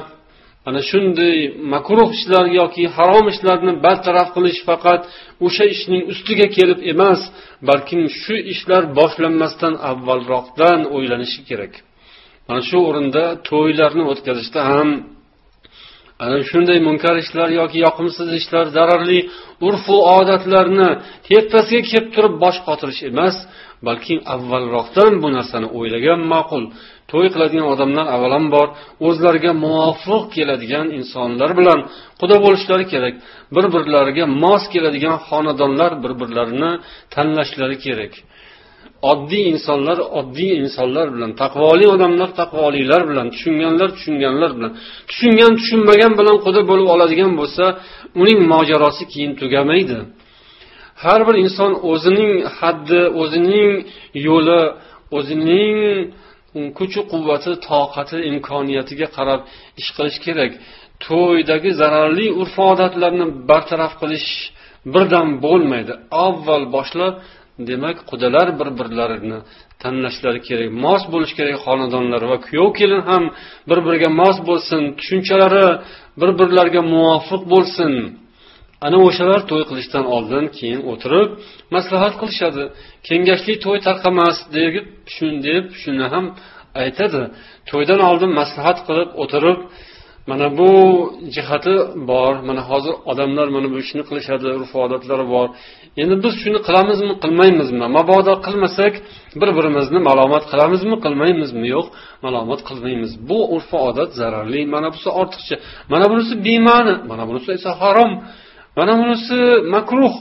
ana 0.68 0.80
shunday 0.90 1.36
makruh 1.74 2.08
ishlar 2.18 2.46
yoki 2.60 2.84
harom 2.96 3.26
ishlarni 3.32 3.72
bartaraf 3.84 4.28
qilish 4.36 4.60
faqat 4.68 5.00
o'sha 5.46 5.64
ishning 5.74 6.02
ustiga 6.12 6.46
kelib 6.56 6.78
emas 6.92 7.20
balkim 7.68 8.02
shu 8.20 8.36
ishlar 8.54 8.82
boshlanmasdan 8.98 9.74
avvalroqdan 9.90 10.78
o'ylanishi 10.96 11.40
kerak. 11.48 11.72
Mana 12.48 12.62
shu 12.68 12.78
o'rinda 12.88 13.24
to'ylarni 13.50 14.04
o'tkazishda 14.12 14.60
ham 14.72 14.88
ana 16.24 16.38
shunday 16.50 16.78
munkar 16.88 17.14
ishlar 17.24 17.48
yoki 17.60 17.78
yoqimsiz 17.86 18.28
ishlar 18.40 18.66
zararli 18.76 19.20
urfu 19.68 19.96
odatlarni 20.18 20.90
tepasiga 21.28 21.82
kelib 21.90 22.08
turib 22.14 22.34
bosh 22.44 22.58
qotirish 22.66 23.00
emas 23.10 23.36
balki 23.86 24.14
avvalroqdan 24.34 25.12
bu 25.22 25.28
narsani 25.36 25.68
o'ylagan 25.78 26.20
ma'qul. 26.32 26.64
To'y 27.12 27.28
qiladigan 27.34 27.66
odamlar 27.74 28.06
avvalambor 28.16 28.68
o'zlariga 29.08 29.52
muvofiq 29.64 30.22
keladigan 30.36 30.86
insonlar 30.98 31.50
bilan 31.58 31.78
quda 32.20 32.36
bo'lishlari 32.44 32.84
kerak. 32.92 33.14
Bir 33.54 33.64
birlariga 33.74 34.24
mos 34.42 34.62
keladigan 34.74 35.16
xonadonlar 35.28 35.92
bir 36.02 36.12
birlarini 36.20 36.70
tanlashlari 37.14 37.76
kerak. 37.86 38.12
Oddiy 39.12 39.44
insonlar 39.54 39.98
oddiy 40.20 40.52
insonlar 40.62 41.06
bilan 41.14 41.30
taqvoli 41.42 41.86
odamlar 41.94 42.28
taqvolilar 42.40 43.02
bilan 43.10 43.26
tushunganlar 43.34 43.88
tushunganlar 43.96 44.50
bilan. 44.56 44.72
Tushungan 45.10 45.52
tushunmagan 45.60 46.12
bilan 46.20 46.36
quda 46.44 46.60
bo'lib 46.70 46.88
oladigan 46.94 47.32
bo'lsa 47.40 47.64
uning 48.22 48.40
mojarosi 48.52 49.04
keyin 49.12 49.32
tugamaydi. 49.40 49.98
Har 51.02 51.20
bir 51.28 51.36
inson 51.44 51.72
o'zining 51.90 52.32
haddi 52.58 53.00
o'zining 53.22 53.70
yo'li 54.26 54.62
o'zining 55.16 55.76
kuchi 56.78 57.00
quvvati 57.12 57.52
toqati 57.68 58.16
imkoniyatiga 58.30 59.08
qarab 59.16 59.40
ish 59.80 59.90
qilish 59.96 60.18
kerak. 60.26 60.52
To'ydagi 61.06 61.70
zararli 61.80 62.26
urf 62.40 62.56
odatlarni 62.70 63.26
bartaraf 63.50 63.92
qilish 64.02 64.28
birdan 64.94 65.28
bo'lmaydi. 65.44 65.92
Avval 66.26 66.64
boshlab 66.76 67.14
demak 67.68 67.96
qudalar 68.10 68.48
bir 68.58 68.68
birlarini 68.78 69.38
tanlashlari 69.82 70.40
kerak 70.48 70.68
mos 70.84 71.02
bo'lishi 71.12 71.34
kerak 71.38 71.56
xonadonlar 71.66 72.22
va 72.30 72.36
kuyov 72.46 72.68
kelin 72.78 73.02
ham 73.10 73.24
bir 73.68 73.78
biriga 73.86 74.08
mos 74.20 74.36
bo'lsin 74.48 74.80
tushunchalari 74.98 75.66
bir 76.20 76.30
birlariga 76.40 76.82
muvofiq 76.94 77.42
bo'lsin. 77.52 77.92
Ana 78.86 78.98
o'shalar 79.06 79.40
to'y 79.50 79.64
qilishdan 79.70 80.04
oldin 80.16 80.44
keyin 80.58 80.80
o'tirib 80.92 81.28
maslahat 81.76 82.14
qilishadi. 82.20 82.64
Kengashli 83.08 83.54
to'y 83.64 83.78
tarqamas 83.86 84.36
deb 84.56 84.74
deb 85.46 85.64
shuni 85.82 86.06
ham 86.12 86.24
aytadi. 86.82 87.22
To'ydan 87.70 88.00
oldin 88.10 88.30
maslahat 88.40 88.78
qilib 88.86 89.10
o'tirib 89.22 89.58
mana 90.30 90.46
bu 90.58 90.70
jihati 91.34 91.74
bor 92.10 92.32
mana 92.48 92.62
hozir 92.70 92.94
odamlar 93.10 93.46
mana 93.56 93.68
bu 93.72 93.76
ishni 93.84 94.02
qilishadi 94.08 94.46
urf 94.58 94.72
odatlari 94.84 95.24
bor. 95.34 95.48
Endi 96.02 96.14
biz 96.24 96.34
shuni 96.42 96.58
qilamizmi 96.66 97.14
qilmaymizmi? 97.22 97.86
Mabodo 97.96 98.34
qilmasak 98.46 98.94
bir 99.40 99.48
birimizni 99.58 100.00
malomat 100.08 100.44
qilamizmi 100.52 100.96
qilmaymizmi? 101.04 101.66
Yo'q 101.74 101.86
malomat 102.24 102.60
qilmaymiz. 102.68 103.10
Bu 103.28 103.38
urf 103.54 103.70
odat 103.88 104.10
zararli 104.20 104.60
mana 104.74 104.88
bunisi 104.92 105.10
ortiqcha. 105.20 105.56
Mana 105.92 106.06
bunisi 106.12 106.34
bema'ni 106.46 106.94
mana 107.10 107.24
bunisi 107.28 107.48
esa 107.58 107.70
harom. 107.82 108.12
Mana 108.78 108.92
bunisi 109.00 109.36
makruh. 109.74 110.14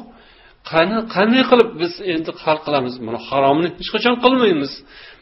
Qani 0.71 0.97
qanday 1.15 1.43
qilib 1.51 1.69
biz 1.81 1.93
endi 2.13 2.31
hal 2.43 2.57
qilamiz? 2.65 2.93
Buni 3.05 3.19
haromni 3.27 3.67
hech 3.79 3.89
qachon 3.95 4.15
qilmaymiz. 4.23 4.71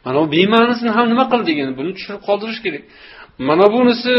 Mana 0.04 0.16
bu 0.22 0.26
bema'nisini 0.36 0.90
ham 0.96 1.06
nima 1.12 1.24
qildik 1.32 1.56
endi 1.62 1.74
buni 1.80 1.90
tushirib 1.96 2.22
qoldirish 2.28 2.60
kerak. 2.64 2.82
Mana 3.48 3.66
bunisi 3.74 4.14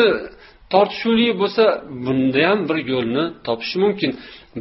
tortishuvli 0.73 1.27
bo'lsa 1.41 1.63
bunda 2.05 2.41
ham 2.49 2.59
bir 2.69 2.77
yo'lni 2.93 3.23
topish 3.47 3.73
mumkin. 3.83 4.11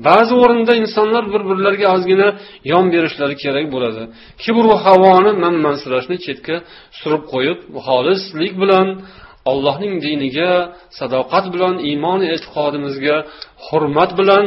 Ba'zi 0.07 0.35
o'rinda 0.43 0.73
insonlar 0.83 1.25
bir 1.33 1.43
birlariga 1.51 1.87
ozgina 1.97 2.29
yon 2.73 2.85
berishlari 2.95 3.37
kerak 3.45 3.67
bo'ladi. 3.75 4.03
Kibru 4.43 4.73
havoni 4.85 5.33
manmansirashni 5.45 6.17
chetga 6.27 6.57
surib 7.01 7.23
qo'yib 7.33 7.59
xolislik 7.87 8.53
bilan 8.63 8.87
allohning 9.51 9.95
diniga 10.07 10.53
sadoqat 10.99 11.47
bilan 11.55 11.75
iymon 11.89 12.21
e'tiqodimizga 12.33 13.17
hurmat 13.67 14.11
bilan 14.21 14.45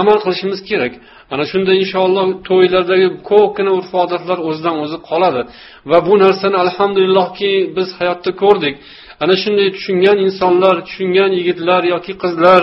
amal 0.00 0.18
qilishimiz 0.24 0.60
kerak. 0.70 0.92
Ana 1.32 1.44
shunda 1.50 1.72
inshaalloh 1.82 2.26
to'ylardagi 2.48 3.08
ko'pgina 3.30 3.70
urf 3.78 3.90
odatlar 4.02 4.38
o'zidan 4.48 4.76
o'zi 4.84 4.98
qoladi. 5.08 5.40
Va 5.90 5.98
bu 6.06 6.14
narsani 6.24 6.56
alhamdulillohki 6.64 7.52
biz 7.76 7.88
hayotda 7.98 8.30
ko'rdik. 8.42 8.74
Ana 9.22 9.34
shunday 9.42 9.68
tushungan 9.76 10.16
insonlar 10.26 10.76
tushungan 10.88 11.30
yigitlar 11.38 11.82
yoki 11.94 12.12
qizlar 12.22 12.62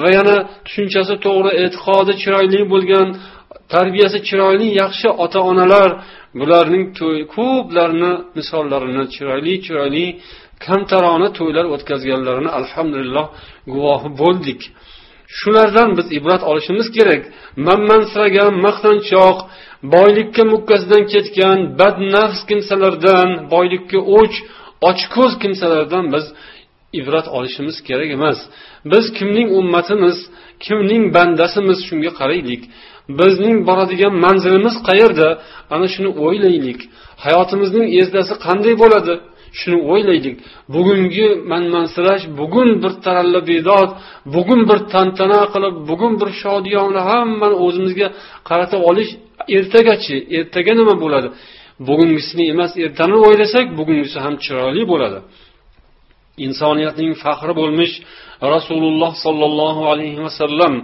va 0.00 0.08
yana 0.18 0.36
tushunchasi 0.66 1.14
to'g'ri 1.26 1.50
e'tiqodi 1.64 2.12
chiroyli 2.22 2.60
bo'lgan 2.72 3.08
tarbiyasi 3.72 4.18
chiroyli 4.28 4.68
yaxshi 4.82 5.08
ota 5.24 5.40
onalar 5.50 5.90
bularning 6.40 6.84
ko'plarini 7.36 8.12
misollarini 8.38 9.04
chiroyli 9.14 9.54
chiroyli 9.66 10.06
kamtarona 10.66 11.28
to'ylar 11.38 11.66
o'tkazganlarini 11.74 12.50
alhamdulillah 12.60 13.26
guvohi 13.74 14.08
bo'ldik. 14.20 14.60
Shulardan 15.38 15.90
biz 15.98 16.06
ibrat 16.18 16.42
olishimiz 16.50 16.86
kerak. 16.96 17.22
Manmansiragan 17.66 18.52
maqtanchoq 18.66 19.38
boylikka 19.94 20.42
mukkasidan 20.52 21.04
ketgan 21.12 21.58
badnafs 21.80 22.40
kimsalardan 22.48 23.28
boylikka 23.54 23.98
o'ch 24.18 24.36
ochko'z 24.90 25.32
kimsalardan 25.42 26.04
biz 26.14 26.24
ibrat 27.00 27.26
olishimiz 27.36 27.76
kerak 27.88 28.10
emas. 28.16 28.38
Biz 28.92 29.04
kimning 29.18 29.48
ummatimiz 29.58 30.18
kimning 30.64 31.04
bandasimiz 31.14 31.78
shunga 31.88 32.10
qaraylik. 32.20 32.62
Bizning 33.20 33.56
boradigan 33.68 34.14
manzilimiz 34.24 34.74
qayerda? 34.88 35.28
Ana 35.74 35.86
shuni 35.94 36.10
o'ylaylik. 36.24 36.80
Hayotimizning 37.24 37.86
ezdasi 38.00 38.34
qanday 38.46 38.74
bo'ladi? 38.82 39.14
Shuni 39.60 39.78
o'ylaylik. 39.92 40.36
Bugungi 40.74 41.26
manmansirash 41.50 42.24
bugun 42.40 42.68
bir 42.82 42.92
taralla 43.04 43.40
bedod 43.50 43.90
bugun 44.34 44.60
bir 44.70 44.78
tantana 44.92 45.40
qilib 45.54 45.74
bugun 45.90 46.12
bir 46.20 46.30
shodiyona 46.42 47.00
hammani 47.10 47.56
o'zimizga 47.66 48.08
qaratib 48.48 48.80
olish 48.90 49.10
ertagachi 49.56 50.16
ertaga 50.38 50.72
nima 50.80 50.94
bo'ladi? 51.04 51.28
Bugungisini 51.88 52.44
emas 52.52 52.72
ertani 52.84 53.16
o'ylasak 53.26 53.66
bugungisi 53.78 54.18
ham 54.24 54.34
chiroyli 54.44 54.82
bo'ladi. 54.92 55.18
Insoniyatning 56.46 57.12
faxri 57.24 57.52
bo'lmish 57.60 57.94
rasululloh 58.54 59.12
sollallohu 59.24 59.82
alayhi 59.92 60.20
vasallam 60.26 60.74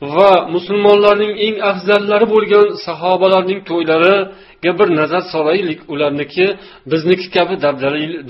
va 0.00 0.32
musulmonlarning 0.54 1.32
eng 1.46 1.56
afzallari 1.70 2.26
bo'lgan 2.34 2.66
sahobalarning 2.86 3.60
to'ylariga 3.70 4.72
bir 4.78 4.88
nazar 5.00 5.22
solaylik 5.34 5.80
ularniki 5.92 6.46
bizniki 6.90 7.26
kabi 7.36 7.54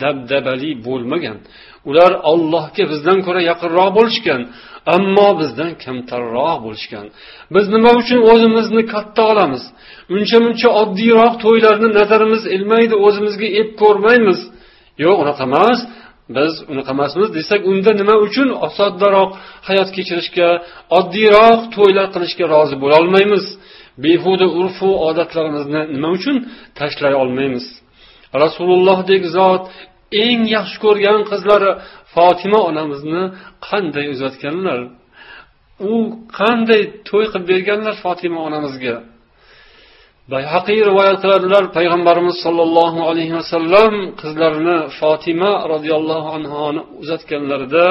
dabdabali 0.03 0.71
bo'lmagan. 0.87 1.37
Ular 1.91 2.13
allohga 2.31 2.85
bizdan 2.93 3.19
ko'ra 3.27 3.41
yaqinroq 3.51 3.91
bo'lishgan 3.99 4.41
ammo 4.97 5.29
bizdan 5.41 5.73
kamtarroq 5.85 6.59
bo'lishgan. 6.67 7.07
Biz 7.55 7.65
nima 7.75 7.91
uchun 8.01 8.21
o'zimizni 8.33 8.83
katta 8.93 9.23
olamiz? 9.33 9.63
Uncha 10.15 10.39
muncha 10.45 10.69
oddiyroq 10.83 11.35
to'ylarni 11.45 11.89
nazarimiz 11.99 12.43
ilmaydi 12.57 12.95
o'zimizga 13.07 13.49
ep 13.61 13.69
ko'rmaymiz? 13.83 14.41
Yo'q 15.05 15.17
unaqa 15.23 15.45
emas. 15.51 15.79
Biz 16.37 16.53
unaqa 16.73 16.91
emasmiz 16.97 17.29
desak 17.39 17.61
unda 17.71 17.93
nima 18.01 18.15
uchun 18.27 18.49
osoddaroq 18.67 19.31
hayot 19.69 19.89
kechirishga 19.97 20.49
oddiyroq 20.99 21.61
to'ylar 21.77 22.07
qilishga 22.15 22.45
rozi 22.55 22.77
bo'lolmaymiz 22.85 23.45
behuda 24.05 24.47
urfu 24.61 24.89
odatlarimizni 25.09 25.83
nima 25.95 26.09
uchun 26.17 26.37
tashlay 26.79 27.15
olmaymiz? 27.23 27.67
Rasulullohdek 28.43 29.23
zot 29.37 29.63
eng 30.25 30.43
yaxshi 30.57 30.79
ko'rgan 30.85 31.21
qizlari 31.31 31.71
fotima 32.15 32.61
onamizni 32.71 33.23
qanday 33.69 34.07
uzatganlar? 34.15 34.79
U 35.93 35.95
qanday 36.41 36.83
to'y 37.09 37.27
qilib 37.33 37.45
berganlar 37.53 37.95
fotima 38.05 38.41
onamizga? 38.49 38.97
Bayhaqiy 40.33 40.81
rivoyat 40.91 41.19
qiladilar. 41.25 41.65
Payg'ambarimiz 41.77 42.37
sollallohu 42.45 43.01
alayhi 43.11 43.35
vasallam 43.41 43.93
qizlarini 44.21 44.79
fotima 44.99 45.53
roziyallohu 45.73 46.29
anhoni 46.39 46.83
uzatganlarida 47.03 47.87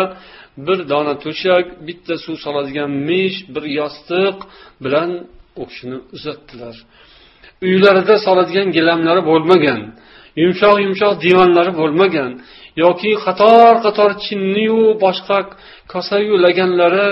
bir 0.65 0.79
dona 0.91 1.13
to'shak 1.25 1.65
bitta 1.87 2.13
suv 2.23 2.35
soladigan 2.45 2.91
mish 3.09 3.37
bir 3.53 3.63
yostiq 3.79 4.35
bilan 4.83 5.09
u 5.61 5.63
kishini 5.69 5.97
uzatdilar. 6.15 6.75
Uylarida 7.67 8.15
soladigan 8.27 8.67
gilamlari 8.77 9.21
bo'lmagan 9.31 9.81
yumshoq 10.41 10.75
yumshoq 10.85 11.13
divonlari 11.25 11.71
bo'lmagan 11.81 12.31
yoki 12.83 13.11
qator 13.25 13.73
qator 13.85 14.09
chinniyu 14.25 14.81
boshqa 15.03 15.37
kosayu 15.93 16.33
laganlari 16.45 17.09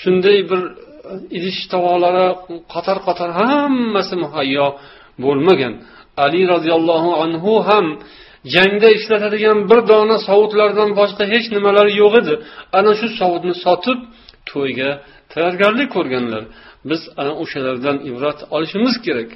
shunday 0.00 0.38
bir 0.50 0.60
idish 1.38 1.60
tovoqlari 1.72 2.26
qator 2.74 2.98
qator 3.06 3.30
hammasi 3.40 4.14
muhayyo 4.24 4.66
bo'lmagan. 5.24 5.72
Ali 6.24 6.42
roziyallohu 6.52 7.10
anhu 7.24 7.52
ham 7.68 7.86
jangda 8.54 8.88
ishlatadigan 8.98 9.58
bir 9.70 9.80
dona 9.90 10.16
sovutlardan 10.28 10.90
boshqa 11.00 11.24
hech 11.32 11.46
nimalari 11.56 11.92
yo'q 12.02 12.14
edi. 12.20 12.34
Ana 12.78 12.92
shu 12.98 13.06
sovutni 13.20 13.54
sotib 13.64 13.98
to'yga 14.50 14.90
tayyorgarlik 15.32 15.88
ko'rganlar. 15.96 16.42
Biz 16.90 17.00
ana 17.20 17.32
o'shalardan 17.42 17.96
ibrat 18.10 18.38
olishimiz 18.56 18.94
kerak. 19.06 19.30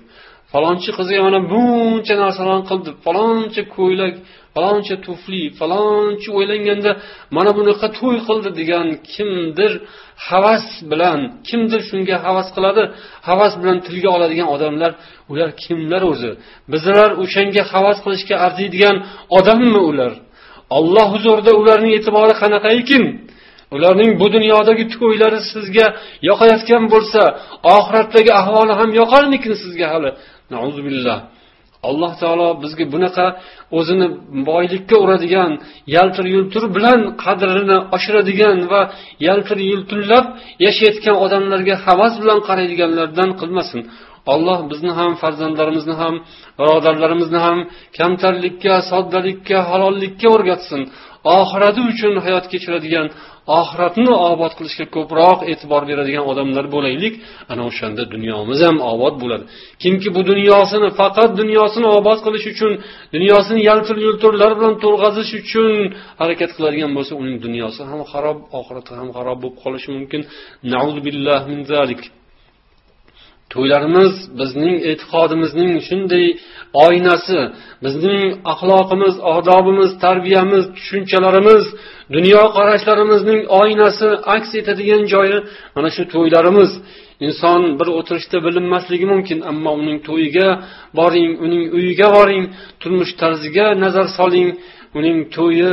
Falonchi 0.53 0.91
qizga 0.99 1.21
mana 1.27 1.41
buncha 1.53 2.15
narsalarni 2.23 2.65
qildi. 2.71 2.91
Faloncha 3.05 3.63
ko'ylak 3.77 4.15
faloncha 4.55 4.97
tufli 5.07 5.43
falonchi 5.59 6.29
o'ylanganda 6.39 6.91
mana 7.37 7.51
bunaqa 7.59 7.87
to'y 7.99 8.19
qildi 8.29 8.51
degan 8.61 8.87
kimdir 9.15 9.73
havas 10.29 10.67
bilan 10.91 11.19
kimdir 11.49 11.81
shunga 11.91 12.17
havas 12.27 12.49
qiladi 12.57 12.83
havas 13.29 13.53
bilan 13.61 13.79
tilga 13.87 14.11
oladigan 14.17 14.49
odamlar 14.55 14.93
ular 15.33 15.51
kimlar 15.63 16.03
o'zi? 16.13 16.31
Bizlar 16.73 17.11
o'shanga 17.23 17.63
havas 17.73 17.99
qilishga 18.05 18.37
arziydigan 18.47 18.97
odammi 19.39 19.81
ular? 19.91 20.13
Olloh 20.79 21.07
huzurida 21.15 21.53
ularning 21.61 21.93
e'tibori 21.99 22.35
qanaqa 22.43 22.69
ekan 22.81 23.05
ularning 23.77 24.11
bu 24.21 24.27
dunyodagi 24.37 24.85
to'ylari 24.95 25.41
sizga 25.53 25.87
yoqayotgan 26.29 26.85
bo'lsa 26.93 27.23
oxiratdagi 27.77 28.33
ahvoli 28.41 28.73
ham 28.81 28.91
yoqarmikin 29.01 29.55
sizga 29.63 29.87
hali? 29.93 30.11
Billah. 30.87 31.19
Alloh 31.89 32.13
taolo 32.23 32.49
bizga 32.63 32.85
bunaqa 32.95 33.27
o'zini 33.79 34.07
boylikka 34.51 34.97
uradigan 35.05 35.53
yaltir 35.97 36.27
yultir 36.35 36.65
bilan 36.77 37.01
qadrini 37.25 37.79
oshiradigan 37.97 38.59
va 38.73 38.81
yaltir 39.27 39.59
yultirlab 39.71 40.27
yashayotgan 40.67 41.17
odamlarga 41.25 41.75
havas 41.87 42.15
bilan 42.23 42.39
qaraydiganlardan 42.49 43.31
qilmasin. 43.41 43.81
Alloh 44.35 44.59
bizni 44.71 44.93
ham 44.99 45.13
farzandlarimizni 45.23 45.95
ham 46.03 46.15
birodarlarimizni 46.59 47.41
ham 47.47 47.59
kamtarlikka 47.99 48.75
soddalikka 48.91 49.59
halollikka 49.71 50.27
o'rgatsin. 50.35 50.81
Oxirati 51.39 51.81
uchun 51.91 52.15
hayot 52.25 52.45
kechiradigan 52.53 53.07
oxiratni 53.59 54.13
obod 54.31 54.53
qilishga 54.59 54.87
ko'proq 54.97 55.39
e'tibor 55.53 55.83
beradigan 55.91 56.25
odamlar 56.33 56.67
bo'laylik. 56.75 57.15
Ana 57.53 57.63
o'shanda 57.71 58.03
dunyomiz 58.15 58.59
ham 58.67 58.77
obod 58.93 59.15
bo'ladi. 59.23 59.45
Kimki 59.83 60.09
bu 60.17 60.21
dunyosini 60.31 60.89
faqat 61.01 61.31
dunyosini 61.41 61.89
obod 61.99 62.19
qilish 62.27 62.47
uchun 62.53 62.73
dunyosini 63.15 63.61
yaltir 63.71 63.97
yultirlar 64.07 64.53
bilan 64.59 64.75
to'lg'azish 64.85 65.33
uchun 65.41 65.81
harakat 66.21 66.51
qiladigan 66.57 66.93
bo'lsa 66.97 67.13
uning 67.23 67.37
dunyosi 67.47 67.81
ham 67.91 68.01
xarob 68.13 68.39
oxirati 68.59 68.93
ham 69.01 69.09
xarob 69.17 69.39
bo'lib 69.43 69.57
qolishi 69.63 69.89
mumkin. 69.97 70.21
Min 71.51 71.61
zalik. 71.73 72.03
To'ylarimiz 73.55 74.13
bizning 74.41 74.77
e'tiqodimizning 74.91 75.73
shunday 75.89 76.27
oynasi 76.85 77.39
bizning 77.85 78.23
axloqimiz 78.53 79.15
odobimiz 79.35 79.91
tarbiyamiz 80.05 80.65
tushunchalarimiz 80.77 81.65
dunyoqarashlarimizning 82.15 83.41
oynasi 83.61 84.09
aks 84.35 84.51
etadigan 84.61 85.03
joyi 85.13 85.39
mana 85.77 85.89
shu 85.95 86.03
to'ylarimiz. 86.15 86.71
Inson 87.27 87.61
bir 87.79 87.89
o'tirishda 87.99 88.39
bilinmasligi 88.47 89.07
mumkin 89.13 89.39
ammo 89.51 89.73
uning 89.83 89.99
to'yiga 90.09 90.49
boring 90.99 91.31
uning 91.45 91.65
uyiga 91.77 92.09
boring 92.17 92.45
turmush 92.81 93.13
tarziga 93.23 93.67
nazar 93.85 94.07
soling 94.19 94.49
uning 94.99 95.19
to'yi 95.37 95.73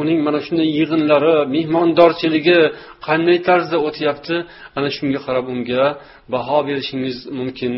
uning 0.00 0.18
mana 0.26 0.38
shunday 0.46 0.68
yig'inlari 0.78 1.34
mehmondorchiligi 1.54 2.60
qanday 3.06 3.38
tarzda 3.48 3.76
o'tyapti? 3.88 4.34
Ana 4.76 4.88
shunga 4.96 5.20
qarab 5.26 5.46
unga 5.54 5.84
baho 6.34 6.58
berishingiz 6.68 7.18
mumkin. 7.38 7.72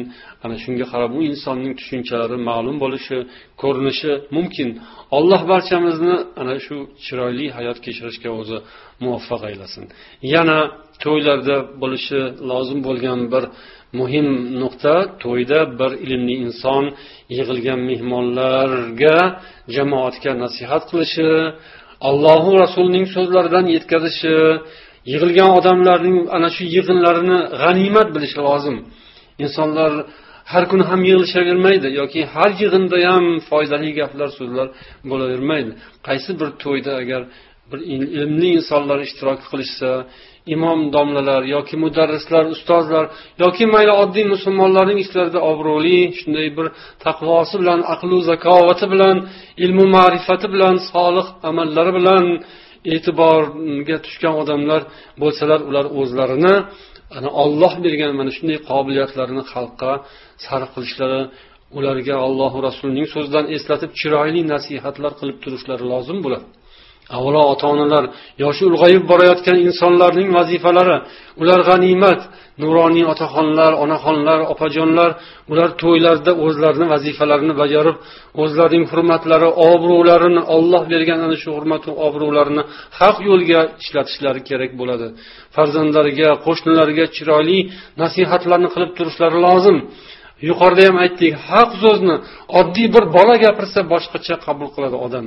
Ana 0.44 0.56
shunga 0.64 0.86
qarab 0.92 1.10
u 1.18 1.20
insonning 1.30 1.72
tushunchalari 1.80 2.36
ma'lum 2.48 2.76
bo'lishi 2.84 3.18
ko'rinishi 3.62 4.12
mumkin. 4.36 4.68
Alloh 5.16 5.42
barchamizni 5.52 6.14
ana 6.40 6.54
shu 6.64 6.76
chiroyli 7.04 7.46
hayot 7.56 7.78
kechirishga 7.84 8.30
o'zi 8.40 8.58
muvaffaq 9.04 9.42
aylasin. 9.50 9.84
Yana 10.34 10.58
to'ylarda 11.04 11.56
bo'lishi 11.82 12.20
lozim 12.50 12.80
bo'lgan 12.86 13.20
bir 13.32 13.44
muhim 14.00 14.28
nuqta 14.62 14.94
to'yda 15.24 15.60
bir 15.80 15.92
ilmli 16.04 16.34
inson 16.46 16.84
yig'ilgan 17.36 17.80
mehmonlarga 17.90 19.18
jamoatga 19.76 20.32
nasihat 20.44 20.82
qilishi 20.90 21.28
allohu 22.08 22.50
rasulining 22.62 23.06
so'zlaridan 23.14 23.66
yetkazishi 23.76 24.34
yig'ilgan 25.12 25.50
odamlarning 25.58 26.16
ana 26.36 26.48
shu 26.56 26.64
yig'inlarini 26.76 27.38
g'animat 27.62 28.08
bilishi 28.14 28.40
lozim. 28.48 28.76
Insonlar 29.44 29.92
har 30.52 30.64
kuni 30.70 30.84
ham 30.90 31.00
yig'ilishavermaydi 31.08 31.88
yoki 32.00 32.20
har 32.34 32.50
yig'inda 32.60 32.98
ham 33.12 33.24
foydali 33.50 33.90
gaplar 34.00 34.28
so'zlar 34.38 34.68
bo'lavermaydi. 35.10 35.70
Qaysi 36.08 36.30
bir 36.40 36.48
to'yda 36.64 36.92
agar 37.02 37.22
bir 37.70 37.80
ilmli 37.94 38.48
insonlar 38.58 38.98
ishtirok 39.06 39.40
qilishsa 39.50 39.90
imom 40.54 40.80
domlalar 40.96 41.42
yoki 41.54 41.76
mudarrislar 41.84 42.44
ustozlar 42.54 43.04
yoki 43.42 43.64
mayli 43.74 43.92
oddiy 44.02 44.24
musulmonlarning 44.34 44.98
ichlarida 45.04 45.40
obro'li 45.50 45.98
shunday 46.18 46.48
bir 46.56 46.66
taqvosi 47.04 47.54
bilan 47.62 47.80
aqlu 47.94 48.16
zakovati 48.30 48.86
bilan 48.92 49.16
ilmu 49.64 49.84
ma'rifati 49.96 50.46
bilan 50.54 50.74
solih 50.92 51.26
amallari 51.50 51.92
bilan 51.98 52.24
e'tiborga 52.94 53.96
tushgan 54.04 54.34
odamlar 54.42 54.80
bo'lsalar 55.22 55.60
ular 55.68 55.86
o'zlarini 56.00 56.54
ana 57.16 57.30
olloh 57.42 57.72
bergan 57.84 58.12
mana 58.20 58.30
shunday 58.36 58.58
qobiliyatlarini 58.70 59.44
xalqqa 59.52 59.92
sarf 60.46 60.68
qilishlari 60.74 61.22
ularga 61.78 62.14
allohu 62.26 62.58
rasulining 62.68 63.06
so'zidan 63.14 63.46
eslatib 63.56 63.90
chiroyli 64.00 64.42
nasihatlar 64.54 65.12
qilib 65.20 65.38
turishlari 65.44 65.84
lozim 65.92 66.18
bo'ladi. 66.24 66.46
Avvalo 67.16 67.42
ota 67.52 67.66
onalar 67.74 68.04
yoshi 68.42 68.62
ulg'ayib 68.70 69.02
borayotgan 69.10 69.56
insonlarning 69.66 70.28
vazifalari 70.38 70.96
ular 71.42 71.60
g'animat 71.68 72.20
nuroniy 72.62 73.04
otaxonlar 73.12 73.72
onaxonlar 73.84 74.38
opajonlar 74.52 75.10
ular 75.52 75.70
to'ylarda 75.82 76.32
o'zlarini 76.44 76.86
vazifalarini 76.94 77.54
bajarib 77.62 77.96
o'zlarining 78.42 78.84
hurmatlari 78.92 79.48
obro'larini 79.70 80.42
olloh 80.56 80.82
bergan 80.92 81.18
ana 81.26 81.36
shu 81.42 81.50
hurmatu 81.56 81.90
obro'larini 82.06 82.62
haq 83.00 83.16
yo'lga 83.28 83.60
ishlatishlari 83.82 84.40
kerak 84.48 84.70
bo'ladi. 84.80 85.06
Farzandlariga 85.54 86.30
qo'shnilariga 86.46 87.04
chiroyli 87.16 87.58
nasihatlarni 88.02 88.68
qilib 88.74 88.90
turishlari 88.98 89.38
lozim. 89.46 89.78
Yuqorida 90.48 90.82
ham 90.88 90.96
aytdik 91.04 91.32
haq 91.50 91.70
so'zni 91.82 92.16
oddiy 92.60 92.88
bir 92.94 93.04
bola 93.16 93.34
gapirsa 93.44 93.80
boshqacha 93.92 94.34
qabul 94.46 94.68
qiladi 94.74 94.98
odam. 95.06 95.26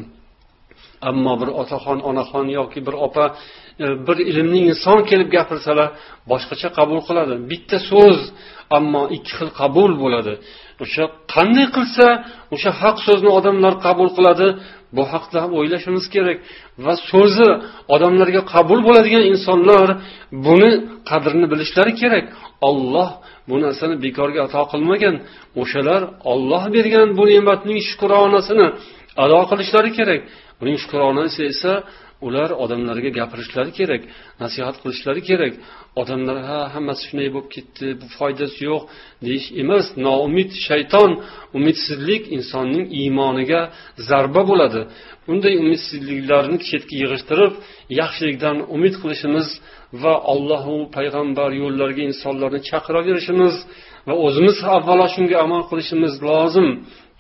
Ammo 1.10 1.34
bir 1.42 1.50
otaxon 1.62 2.00
onaxon 2.10 2.46
yoki 2.58 2.80
bir 2.88 2.96
opa 3.08 3.26
e, 3.84 3.86
bir 4.08 4.18
ilmli 4.32 4.60
inson 4.70 5.00
kelib 5.10 5.30
gapirsalar 5.36 5.90
boshqacha 6.32 6.70
qabul 6.78 7.00
qiladi. 7.08 7.34
Bitta 7.52 7.78
so'z 7.92 8.20
ammo 8.78 9.04
ikki 9.16 9.32
xil 9.38 9.50
qabul 9.62 9.92
bo'ladi. 10.04 10.34
O'sha 10.84 11.04
qanday 11.34 11.68
qilsa 11.76 12.08
o'sha 12.54 12.72
haq 12.82 12.98
so'zni 13.08 13.30
odamlar 13.38 13.74
qabul 13.86 14.10
qiladi 14.18 14.48
bu 14.96 15.04
haqda 15.14 15.38
ham 15.44 15.52
o'ylashimiz 15.60 16.06
kerak. 16.16 16.38
Va 16.86 16.94
so'zi 17.12 17.50
odamlarga 17.96 18.42
qabul 18.54 18.80
bo'ladigan 18.88 19.24
insonlar 19.34 19.88
buni 20.46 20.72
qadrini 21.10 21.48
bilishlari 21.54 21.94
kerak. 22.02 22.26
Olloh 22.70 23.10
bu 23.50 23.56
narsani 23.66 23.96
bekorga 24.06 24.40
ato 24.48 24.62
qilmagan. 24.72 25.16
O'shalar 25.62 26.02
olloh 26.32 26.64
bergan 26.76 27.08
bu 27.18 27.24
ne'matning 27.32 27.80
shukronasini 27.90 28.68
ado 29.24 29.40
qilishlari 29.52 29.92
kerak. 30.00 30.22
Buning 30.60 30.78
shukronasi 30.84 31.42
esa 31.54 31.74
ular 32.28 32.50
odamlarga 32.64 33.10
gapirishlari 33.20 33.72
kerak 33.80 34.02
nasihat 34.44 34.76
qilishlari 34.82 35.22
kerak. 35.30 35.54
Odamlar 36.02 36.38
ha 36.50 36.60
hammasi 36.76 37.02
shunday 37.08 37.30
bo'lib 37.36 37.50
ketdi 37.56 37.88
bu 38.02 38.08
foydasi 38.18 38.60
yo'q 38.70 38.82
deyish 39.26 39.48
emas 39.62 39.86
noumid 40.08 40.52
shayton 40.68 41.12
umidsizlik 41.58 42.24
insonning 42.38 42.86
iymoniga 43.02 43.62
zarba 44.10 44.42
bo'ladi. 44.50 44.82
Bunday 45.28 45.54
umidsizliklarni 45.64 46.58
chetga 46.70 46.96
yig'ishtirib 47.02 47.54
yaxshilikdan 48.02 48.58
umid 48.76 48.96
qilishimiz 49.02 49.48
va 50.04 50.14
allohu 50.34 50.76
payg'ambar 50.96 51.50
yo'llariga 51.62 52.04
insonlarni 52.12 52.60
chaqiraverishimiz 52.70 53.56
va 54.08 54.16
o'zimiz 54.26 54.58
avvalo 54.78 55.06
shunga 55.16 55.36
amal 55.46 55.62
qilishimiz 55.70 56.14
lozim. 56.30 56.70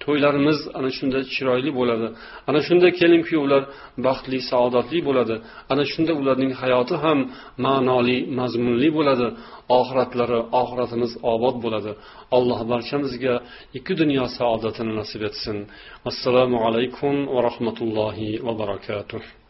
To'ylarimiz 0.05 0.59
ana 0.77 0.89
shunda 0.97 1.19
chiroyli 1.33 1.71
bo'ladi. 1.79 2.07
Ana 2.49 2.59
shunda 2.67 2.87
kelin 2.99 3.21
kuyovlar 3.27 3.63
baxtli 4.05 4.37
saodatli 4.51 4.99
bo'ladi. 5.07 5.35
Ana 5.71 5.83
shunda 5.91 6.11
ularning 6.21 6.51
hayoti 6.61 6.95
ham 7.03 7.19
ma'noli 7.65 8.17
mazmunli 8.39 8.89
bo'ladi. 8.97 9.27
Oxiratlari 9.79 10.39
oxiratimiz 10.61 11.11
obod 11.33 11.55
bo'ladi. 11.63 11.91
Alloh 12.37 12.59
barchamizga 12.71 13.33
ikki 13.77 13.93
dunyo 14.01 14.25
saodatini 14.37 14.93
nasib 15.01 15.21
etsin. 15.29 15.57
Assalomu 16.09 16.57
alaykum 16.67 17.13
va 17.33 17.39
rahmatullohi 17.49 18.29
va 18.45 18.53
barakatuh. 18.61 19.44